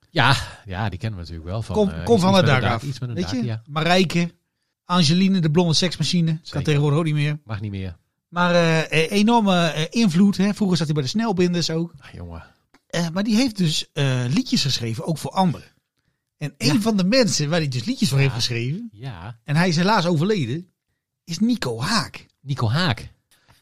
[0.09, 1.61] Ja, ja, die kennen we natuurlijk wel.
[1.61, 2.84] Van, Kom, eh, kom iets- van het met dak een af.
[2.84, 3.43] Iets met een Weet dak, je?
[3.45, 3.61] ja.
[3.65, 4.34] Marijke,
[4.86, 6.32] Angeline, de blonde seksmachine.
[6.32, 6.63] Kan Zeker.
[6.63, 7.39] tegenwoordig ook niet meer.
[7.43, 7.95] Mag niet meer.
[8.30, 10.38] Maar eh, eh, enorme eh, invloed.
[10.38, 10.53] Hè?
[10.53, 11.93] Vroeger zat hij bij de snelbinders ook.
[11.99, 12.43] Ach, jongen.
[13.13, 13.89] Maar die heeft dus
[14.28, 15.73] liedjes geschreven, ook voor anderen.
[16.38, 19.67] En een van de mensen waar hij dus liedjes voor heeft geschreven, Ja, en hij
[19.67, 20.71] is helaas overleden,
[21.23, 22.26] is Nico Haak.
[22.41, 23.11] Nico Haak.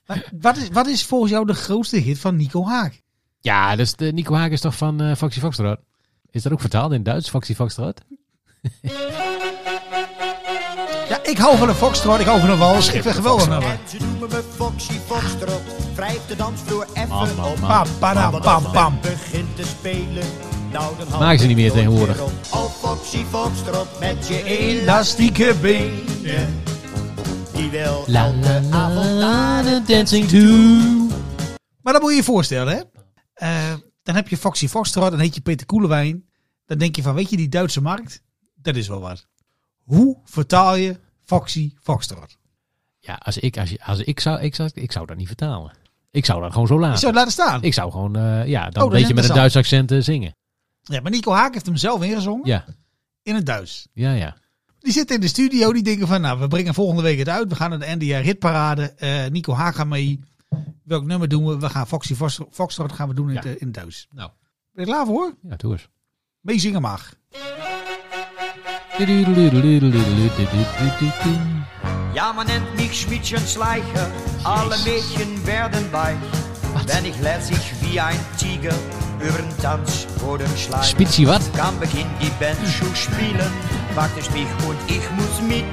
[0.05, 3.01] Maar wat, is, wat is volgens jou de grootste hit van Nico Haak?
[3.39, 5.80] Ja, dus de Nico Haak is toch van eh Foxy Foxtrot?
[6.30, 8.01] Is dat ook vertaald in Duits, Foxy Foxtrot?
[11.24, 12.86] Ik hou van een foxtrot, ik hou van een wals.
[12.86, 13.80] Ik vind het geweldig nummer.
[13.90, 15.62] Ze noemen me Foxy Foxtrot.
[15.96, 17.12] Wrijf de dansvloer even
[17.46, 17.58] op.
[17.60, 18.92] Pam, pam, pam.
[18.94, 20.24] men begint te spelen,
[20.72, 22.22] nou dan Maken ze niet meer het tegenwoordig.
[22.22, 22.32] op.
[22.52, 26.04] Oh Foxy Foxtrot met je Elastieke been.
[26.22, 26.62] benen.
[27.54, 31.18] Die wil La la elke la avond la, naar the dancing to.
[31.82, 32.82] Maar dat moet je je voorstellen, hè?
[33.34, 36.26] Eh, dan heb je Foxy Foxtrot, dan heet je Peter Koelewijn.
[36.66, 38.22] Dan denk je van, weet je, die Duitse markt,
[38.56, 39.28] dat is wel wat.
[39.84, 41.00] Hoe vertaal je
[41.34, 42.38] Foxy Foxtrot?
[43.00, 45.72] Ja, als ik, als, je, als ik zou, ik zou, ik zou dat niet vertalen.
[46.12, 46.98] Ik zou dat gewoon zo Ik laten.
[47.00, 47.64] zou het laten staan.
[47.64, 49.36] Ik zou gewoon, eh, ja, dan dat een beetje met een.
[49.36, 50.36] Duits accent eh, zingen.
[50.82, 52.66] Ja, maar Nico Haak heeft hem zelf ingezongen Ja,
[53.24, 53.88] in het Duits.
[53.94, 54.36] ja, ja.
[54.80, 57.50] Die zitten in de studio, die denken van, nou, we brengen volgende week het uit.
[57.50, 58.84] We gaan naar de NDR hitparade.
[58.98, 60.20] Eh Nico Haak gaat mee.
[60.84, 61.58] Welk nummer doen we?
[61.60, 63.50] We gaan Foxy Fox- Foxtrot gaan we doen in, het, Ja.
[63.52, 64.08] in het Duits.
[64.12, 64.30] Nou.
[64.72, 65.34] Ben je klaar voor?
[65.50, 65.88] Ja, doe eens.
[66.42, 67.14] Meezingen mag.
[72.14, 74.12] Ja, man nennt mich Schmiedchen Schleicher,
[74.44, 76.16] alle Mädchen werden weich,
[76.86, 78.76] wenn ich lässig wie ein Tiger
[79.20, 80.91] übern Tanzboden schleiche.
[80.91, 81.41] Spitzi wat?
[81.56, 83.52] Kann Beginn die Band zu spielen,
[83.96, 85.66] fragt es mich und ich muss mit.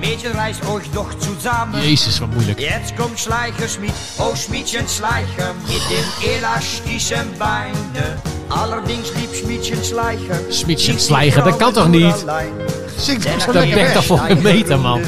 [0.00, 1.80] Mädchen, reißt euch doch zusammen.
[1.80, 2.58] Jezus, wat moeilijk.
[2.58, 8.37] Jetzt kommt Schleicher Schmied, oh Schmiedchen Schleicher, mit den elastischen Beinen.
[8.48, 9.44] Allerdings nicht
[10.86, 12.16] die Schleicher, dat kan toch niet?
[12.16, 15.00] zo Dat bekt toch voor een meter, man.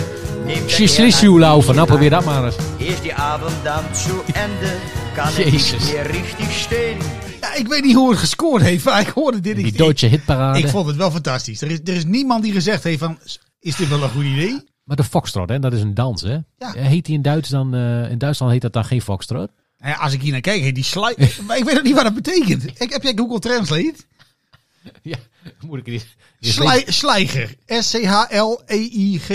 [0.45, 2.57] Neemt er Schlisschuw laufen, nou probeer dat maar eens.
[2.77, 4.73] Is die Abend dan zu Ende,
[5.15, 5.93] kann er Jezus.
[5.93, 6.97] meer richtig stehen.
[7.41, 9.57] Ja, ik weet niet hoe het gescoord heeft, maar ik hoorde dit.
[9.57, 10.59] Die Ik, Duitse hitparade.
[10.59, 11.61] ik vond het wel fantastisch.
[11.63, 13.19] Er is, er is niemand die gezegd heeft van,
[13.61, 14.69] is dit wel een goed idee?
[14.85, 16.37] Maar de foxtrot, hè, dat is een dans, hè?
[16.59, 16.73] Ja.
[16.73, 19.51] Heet die in, Duits dan, eh, in Duitsland heet dat dan geen foxtrot?
[19.81, 21.29] Nou ja, als ik hier naar kijk, die slide.
[21.47, 22.81] maar ik weet ook niet wat dat betekent.
[22.81, 23.95] Ik, heb jij Google Translate?
[25.03, 25.17] Ja,
[25.61, 26.07] moet ik
[26.41, 27.55] Slij, slijger.
[27.67, 29.27] S-C-H-L-E-I-G...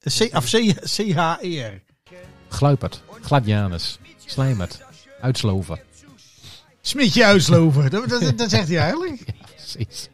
[0.00, 1.82] C- Of C- C-H-E-R.
[2.48, 4.80] Gluipert, gladjanus, slijmert,
[5.20, 5.80] uitsloven.
[6.80, 7.90] Smitje uitsloven.
[7.90, 9.24] Dat, dat, dat zegt hij eigenlijk.
[9.56, 10.08] Precies.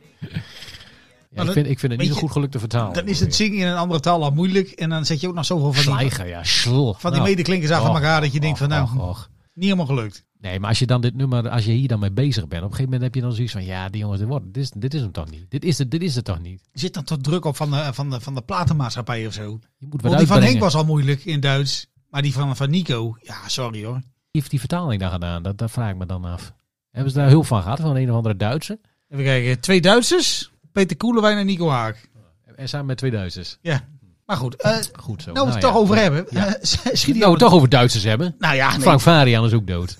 [1.30, 2.92] Ja, ik, vind, ik vind het niet zo goed gelukt te vertalen.
[2.94, 4.68] Dan is het zingen in een andere taal al moeilijk.
[4.70, 6.44] En dan zet je ook nog zoveel van die, Slijger, ja.
[6.44, 6.92] Schl.
[6.92, 7.22] van die Nou.
[7.30, 8.20] medeklinkers achter elkaar.
[8.20, 9.28] Dat je denkt van, nou, och, och.
[9.58, 10.26] Niet helemaal gelukt.
[10.40, 12.70] Nee, maar als je dan dit nummer, als je hier dan mee bezig bent, op
[12.70, 14.70] een gegeven moment heb je dan zoiets van, ja, die jongens, dit, wordt, dit, is,
[14.70, 15.50] dit is hem toch niet.
[15.50, 16.60] Dit is het, dit is het toch niet.
[16.72, 19.58] Zit dan toch druk op van de, van de, van de platenmaatschappij of zo?
[19.76, 20.42] Je moet wat Want die van.
[20.42, 21.86] Henk was al moeilijk in Duits.
[22.10, 23.94] Maar die van, van Nico, ja, sorry hoor.
[23.94, 25.42] Wie heeft die vertaling dan gedaan?
[25.42, 26.52] Dat, dat vraag ik me dan af.
[26.90, 28.80] Hebben ze daar hulp van gehad, van een of andere Duitse?
[29.08, 30.50] Even kijken, twee Duitsers.
[30.72, 32.10] Peter Koelewijn en Nico Haak.
[32.56, 33.58] En samen met twee Duitsers.
[33.60, 33.88] Ja,
[34.28, 34.54] maar goed.
[34.54, 35.32] eh Goed zo.
[35.32, 35.68] nou, we het ja.
[35.68, 36.26] toch over hebben.
[36.30, 36.56] Ja.
[36.56, 38.34] eh, schiet Nou, we het toch over Duitsers hebben.
[38.38, 38.80] Nou ja, nee.
[38.80, 39.98] Frank Varian is ook dood.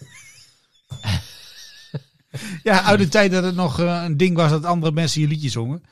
[2.62, 5.26] ja, uit de tijd dat het nog eh, een ding was dat andere mensen je
[5.26, 5.82] liedjes zongen.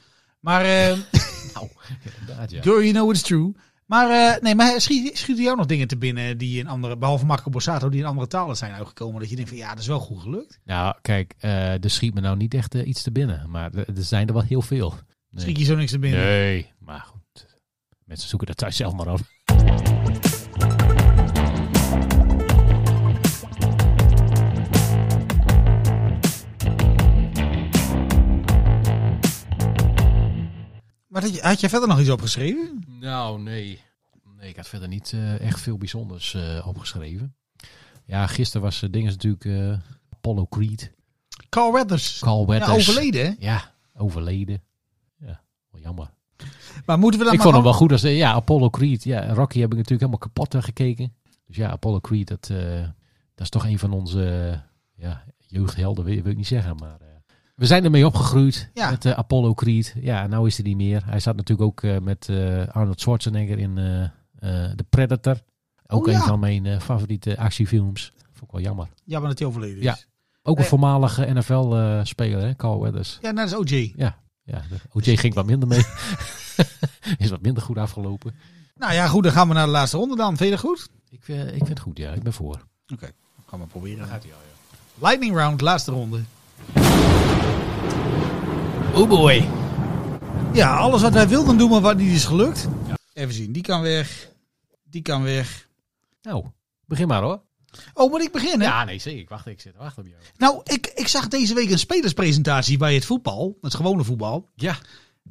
[0.40, 0.96] Maar, eh
[1.54, 1.68] Nou,
[2.20, 2.62] inderdaad, ja.
[2.62, 3.54] girl, you know it's true.
[3.86, 7.50] Maar, nee, maar schiet, schieten jou nog dingen te binnen die in andere, behalve Marco
[7.50, 9.20] Borsato, die in andere talen zijn uitgekomen.
[9.20, 10.58] Dat je denkt van ja, dat is wel goed gelukt.
[10.64, 13.50] Nou, kijk, er schiet me nou niet echt iets te binnen.
[13.50, 14.94] Maar er, er zijn er wel heel veel.
[15.30, 15.44] Nee.
[15.44, 16.20] Schiet je zo niks te binnen?
[16.20, 17.15] Nee, maar goed.
[18.06, 19.20] Mensen zoeken dat thuis zelf maar af.
[31.06, 32.84] Maar had je, had je verder nog iets opgeschreven?
[32.86, 33.80] Nou, nee.
[34.36, 37.36] Nee, ik had verder niet eh, echt veel bijzonders eh, opgeschreven.
[38.04, 39.78] Ja, gisteren was uh, dinges natuurlijk eh,
[40.10, 40.92] Apollo Creed.
[41.48, 42.18] Carl Weathers.
[42.18, 42.86] Carl Weathers.
[42.86, 43.34] Ja, overleden, hè?
[43.38, 44.62] Ja, overleden.
[45.18, 46.14] Ja, wel jammer.
[46.86, 47.92] Maar moeten we dan ik maar vond hem wel goed.
[47.92, 49.04] Als, eh, ja, Apollo Creed.
[49.04, 51.12] Ja, Rocky heb ik natuurlijk helemaal kapot eh, gekeken.
[51.46, 52.80] Dus ja, Apollo Creed, dat, eh,
[53.34, 54.20] dat is toch een van onze
[54.94, 56.76] ja, jeugdhelden, wil, wil ik niet zeggen.
[56.76, 56.96] Maar
[57.54, 58.90] we zijn ermee opgegroeid Ja.
[58.90, 59.94] met Apollo Creed.
[60.00, 61.02] Ja, nou is hij niet meer.
[61.06, 62.28] Hij zat natuurlijk ook met
[62.72, 63.74] Arnold Schwarzenegger in
[64.76, 65.42] The Predator.
[65.86, 66.26] Ook Oh, een ja.
[66.26, 68.12] van mijn favoriete actiefilms.
[68.32, 68.88] Vond ik wel jammer.
[69.04, 69.82] Jammer dat hij overleden is.
[69.84, 69.96] Ja.
[70.42, 73.18] Ook een voormalige NFL-speler, hè, Carl Weathers.
[73.22, 73.92] Ja, net als OJ.
[73.96, 75.84] Ja, ja de OJ ging wat minder mee.
[77.24, 78.34] is wat minder goed afgelopen.
[78.76, 80.36] Nou ja, goed, dan gaan we naar de laatste ronde dan.
[80.36, 80.88] Vind je dat goed?
[81.10, 82.12] Ik, eh, ik vind het goed, ja.
[82.12, 82.66] Ik ben voor.
[82.92, 83.10] Oké,
[83.46, 84.06] gaan we proberen.
[84.06, 84.78] Gaat hij al, ja.
[85.06, 86.20] Lightning round, laatste ronde.
[88.94, 89.48] Oh boy.
[90.52, 92.68] Ja, alles wat wij wilden doen, maar wat niet is gelukt.
[93.12, 94.30] Even zien, die kan weg.
[94.84, 95.68] Die kan weg.
[96.22, 96.44] Nou,
[96.84, 97.40] begin maar hoor.
[97.94, 98.66] Oh, moet ik beginnen?
[98.66, 99.20] Ja, nee, zeker.
[99.20, 100.20] Ik wacht, ik zit te wachten op jou.
[100.36, 103.58] Nou, ik, ik zag deze week een spelerspresentatie bij het voetbal.
[103.60, 104.50] Het gewone voetbal.
[104.54, 104.76] Ja.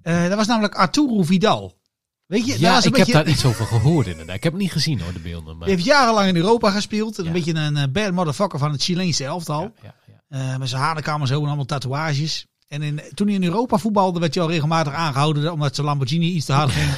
[0.02, 1.78] Eh dat was namelijk Arturo Vidal.
[2.26, 4.36] Weet je, Ja, ik heb daar iets over gehoord inderdaad.
[4.36, 5.58] Ik heb het niet gezien hoor, de beelden.
[5.58, 5.68] Maar...
[5.68, 7.18] Die heeft jarenlang in Europa gespeeld.
[7.18, 7.32] Een Ja.
[7.32, 9.62] beetje een eh, bad motherfucker van het Chileense elftal.
[9.84, 12.46] Ja, ja, Eh, met zijn hanenkam zo en allemaal tatoeages.
[12.68, 16.32] En in, toen hij in Europa voetbalde, werd hij al regelmatig aangehouden omdat zijn Lamborghini
[16.32, 16.90] iets te hard ging.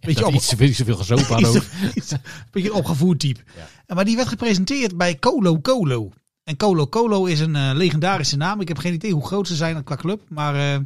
[0.00, 1.40] Beetje dat op, iets, iets te veel gezopen had
[1.94, 2.20] iets ook.
[2.50, 3.40] beetje opgevoerd type.
[3.86, 6.10] En Maar die werd gepresenteerd bij Colo Colo.
[6.44, 8.60] En Colo Colo is een eh, legendarische naam.
[8.60, 10.20] Ik heb geen idee hoe groot ze zijn qua club.
[10.28, 10.80] Maar eh,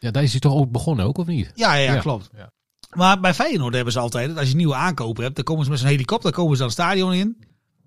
[0.00, 1.50] Ja, daar is hij toch ook begonnen ook, of niet?
[1.54, 2.00] ja, ja, Ja.
[2.00, 2.30] klopt.
[2.36, 2.52] Ja.
[2.94, 5.70] Maar bij Feyenoord hebben ze altijd, dat als je nieuwe aankopen hebt, dan komen ze
[5.70, 7.38] met zo'n helikopter komen ze dan het stadion in.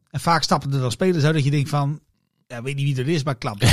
[0.10, 2.00] En vaak stappen er dan spelers uit dat je denkt van,
[2.48, 3.58] ja, weet niet wie dat is, maar klap.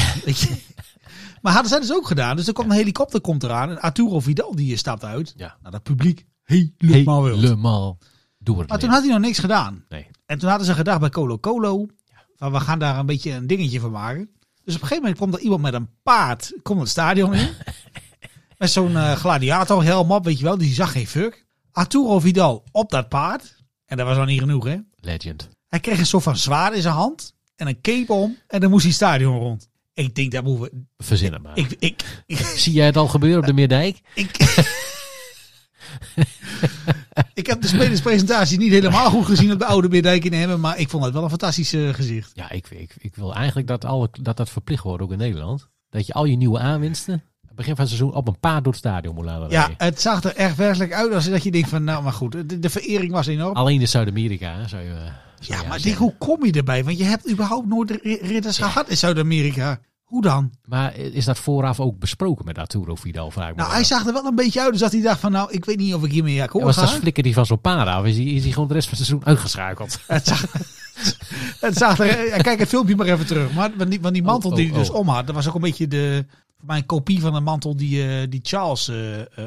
[1.42, 2.36] Maar hadden zij dus ook gedaan.
[2.36, 5.34] Dus er komt een helikopter komt eraan en Arturo Vidal die stapt uit.
[5.36, 5.56] Ja.
[5.60, 7.40] Nou, dat publiek helemaal wild.
[7.40, 7.98] Helemaal
[8.38, 9.84] door het Maar toen had hij nog niks gedaan.
[9.88, 10.06] Nee.
[10.26, 11.86] En toen hadden ze gedacht bij Colo Colo,
[12.36, 14.30] van we gaan daar een beetje een dingetje van maken.
[14.64, 17.48] Dus op een gegeven moment komt er iemand met een paard, komt het stadion in.
[18.58, 21.46] met zo'n eh, gladiatorhelm op, weet je wel, die zag geen fuck.
[21.72, 23.62] Arturo Vidal op dat paard.
[23.86, 24.76] En dat was al niet genoeg, hè.
[25.00, 25.48] Legend.
[25.68, 28.70] Hij kreeg een soort van zwaard in zijn hand en een cape om en dan
[28.70, 29.68] moest hij stadion rond.
[29.94, 31.04] Ik denk, dat moeten we...
[31.04, 31.56] Verzinnen maar.
[31.56, 34.00] Ik, ik, ik, Zie jij het al gebeuren op de Meerdijk?
[34.14, 34.36] ik,
[37.34, 40.78] ik heb de spelerspresentatie niet helemaal goed gezien op de oude Beerdijk in Emmen, maar
[40.78, 42.30] ik vond het wel een fantastisch eh, gezicht.
[42.34, 45.68] Ja, ik, ik, ik wil eigenlijk dat, alle, dat dat verplicht wordt ook in Nederland.
[45.90, 47.22] Dat je al je nieuwe aanwinsten,
[47.54, 50.22] begin van het seizoen, op een paard door het stadion moet laten Ja, het zag
[50.24, 53.12] er echt werkelijk uit als dat je denkt van, nou maar goed, de, de verering
[53.12, 53.54] was enorm.
[53.54, 54.94] Alleen in Zuid-Amerika zou je...
[55.40, 56.84] zou Ja, maar denk, hoe kom je erbij?
[56.84, 59.80] Want je hebt überhaupt nooit ri- ridders gehad in Zuid-Amerika.
[60.14, 60.50] Hoe dan?
[60.64, 63.30] Maar is dat vooraf ook besproken met Arturo Vidal?
[63.30, 63.86] Vraag Nou, hij af.
[63.86, 65.94] zag er wel een beetje uit, dus dat hij dacht van, nou, ik weet niet
[65.94, 66.80] of ik hiermee Ja, akkoord was ga.
[66.80, 68.04] dat flikker die van zo'n paard af?
[68.04, 69.98] Is hij, is hij gewoon de rest van het seizoen uitgeschakeld?
[70.06, 70.46] Het zag,
[71.60, 73.52] het zag er, ja, kijk het filmpje maar even terug.
[73.52, 74.96] Maar van die, van die mantel Oh, die oh, hij dus oh.
[74.96, 77.76] om had, dat was ook een beetje de, voor mij een kopie van de mantel
[77.76, 78.96] die, eh, die Charles eh,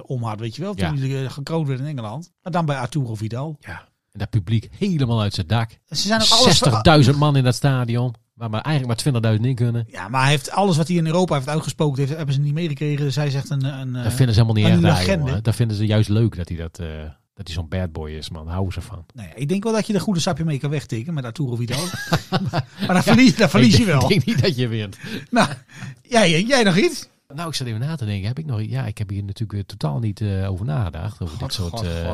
[0.06, 1.16] om had, weet je wel, toen Ja.
[1.16, 2.32] hij gekroond werd in Engeland.
[2.44, 3.58] Maar dan bij Arturo Vidal.
[3.60, 3.88] Ja.
[4.12, 5.70] En dat publiek helemaal uit zijn dak.
[5.90, 8.14] Ze zijn ook alles 60.000 man in dat stadion.
[8.38, 9.86] Waar maar eigenlijk maar 20.000 in kunnen.
[9.90, 12.54] Ja, maar hij heeft alles wat hij in Europa heeft uitgesproken, heeft, hebben ze niet
[12.54, 13.06] meegekregen.
[13.06, 15.44] Dus hij zegt een, een Dat vinden ze helemaal niet erg jongen.
[15.44, 16.88] Dat vinden ze juist leuk dat hij, dat, eh,
[17.34, 18.48] dat hij zo'n bad boy is, man.
[18.48, 19.06] Houden ze van.
[19.14, 21.56] Nou ja, ik denk wel dat je er goede sapje mee kan wegtikken met Arturo
[21.56, 21.86] Vidal.
[22.52, 24.02] maar dan verlies, dan verlies je wel.
[24.02, 24.98] Ik denk niet dat je wint.
[25.30, 25.50] Nou,
[26.02, 27.10] jij, jij nog iets?
[27.36, 28.28] Nou, ik zat even na te denken.
[28.28, 28.62] Heb ik nog...
[28.62, 31.22] Ja, ik heb hier natuurlijk totaal niet eh, over nagedacht.
[31.22, 31.82] Over dit soort...
[31.82, 32.10] eh,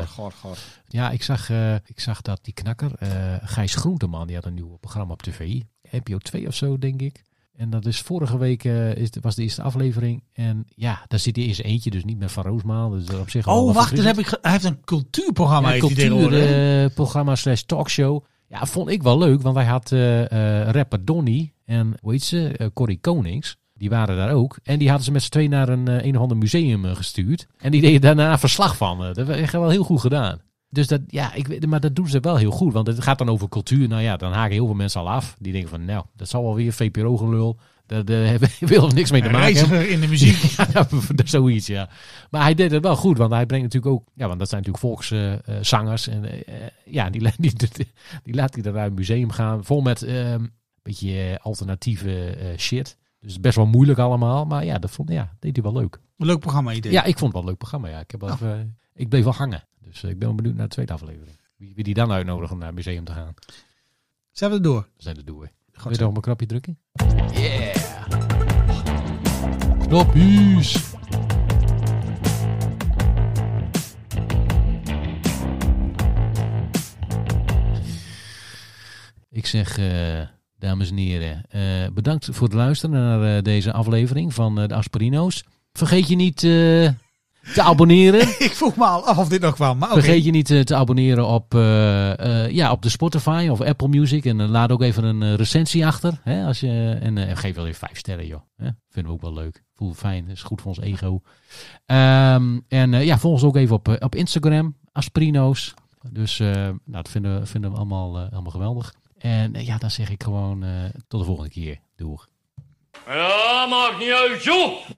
[0.88, 1.50] Ja, ik zag,
[1.84, 3.10] ik zag dat die knakker, eh
[3.42, 5.60] Gijs Groenteman, die had een nieuw programma op tv.
[6.04, 7.22] NPO 2 of zo, denk ik.
[7.56, 10.22] En dat is vorige week eh, is, was de eerste aflevering.
[10.32, 12.90] En ja, daar zit hij in zijn eentje, dus niet met Van Roosmaal.
[12.90, 14.16] Dus op zich Oh, wacht, verfrissend.
[14.16, 15.68] heb ik, hij heeft een cultuurprogramma.
[15.68, 16.44] Ja, heeft hij tegenwoordig, hè?
[16.46, 18.24] cultuurprogramma slash talkshow.
[18.48, 22.22] Ja, vond ik wel leuk, want hij had eh, eh, rapper Donny en hoe heet
[22.22, 23.56] ze, eh, Corrie Konings.
[23.76, 24.58] Die waren daar ook.
[24.62, 26.94] En die hadden ze met z'n twee naar een, eh, een of ander museum eh,
[26.96, 27.46] gestuurd.
[27.58, 29.04] En die deden daarna verslag van.
[29.04, 30.40] Eh, dat was echt wel heel goed gedaan.
[30.74, 32.72] Dus dat, ja, ik weet, maar dat doen ze wel heel goed.
[32.72, 33.88] Want het gaat dan over cultuur.
[33.88, 35.36] Nou ja, dan haken heel veel mensen al af.
[35.38, 37.58] Die denken van, nou, dat zal wel weer VPRO gelul.
[37.86, 38.04] Daar,
[38.60, 39.68] wil niks mee te maken hebben.
[39.68, 40.36] reiziger in de muziek.
[40.74, 40.86] ja,
[41.24, 41.88] zoiets, ja.
[42.30, 44.08] Maar hij deed het wel goed, want hij brengt natuurlijk ook...
[44.14, 46.08] Ja, want dat zijn natuurlijk volkszangers.
[46.08, 49.64] en eh, eh, ja, die, die, die, die laat hij dan naar een museum gaan.
[49.64, 50.52] Vol met eh, een
[50.82, 52.96] beetje eh, alternatieve eh, shit.
[53.20, 54.44] Dus best wel moeilijk allemaal.
[54.44, 56.00] Maar ja, dat vond, ja, deed hij wel leuk.
[56.18, 56.92] Een leuk programma idee.
[56.92, 57.88] Ja, ik vond het wel een leuk programma.
[57.88, 58.00] Ja.
[58.00, 59.64] Ik, heb even- ik bleef wel hangen.
[59.84, 61.36] Dus eh, ik ben benieuwd naar de tweede aflevering.
[61.56, 63.34] Wie, wie die dan uitnodigen om naar het museum te gaan.
[64.30, 64.88] Zijn we er door?
[64.96, 65.50] We zijn er door.
[65.82, 66.78] Wil je nog op een knopje drukken?
[67.32, 67.74] Yeah!
[69.86, 70.92] Knoppies!
[79.30, 80.20] Ik zeg, eh,
[80.58, 85.44] dames en heren, eh, bedankt voor het luisteren naar deze aflevering van de Asperino's.
[85.72, 86.42] Vergeet je niet
[87.54, 88.20] te abonneren.
[88.48, 89.78] ik vroeg me al af of dit nog kwam.
[89.78, 90.00] Maar oké.
[90.00, 93.88] Vergeet je niet eh, te abonneren op, eh, eh, ja, op de Spotify of Apple
[93.88, 94.24] Music.
[94.24, 96.20] En laat ook even een recensie achter.
[96.22, 98.40] Hè, als je, en eh, geef wel even vijf sterren, joh.
[98.56, 99.62] Hè, vinden we ook wel leuk.
[99.76, 101.20] Voel fijn, is goed voor ons ego.
[101.86, 105.74] Ehm, en eh, ja, volg ons ook even op, op Instagram, Asprino's.
[106.10, 108.94] Dus eh, nou, dat vinden, vinden we allemaal, allemaal geweldig.
[109.18, 110.70] En ja, dan zeg ik gewoon eh,
[111.08, 111.80] tot de volgende keer.
[111.96, 112.28] Doeg.
[113.06, 114.88] Ja, maakt niet uit, joh.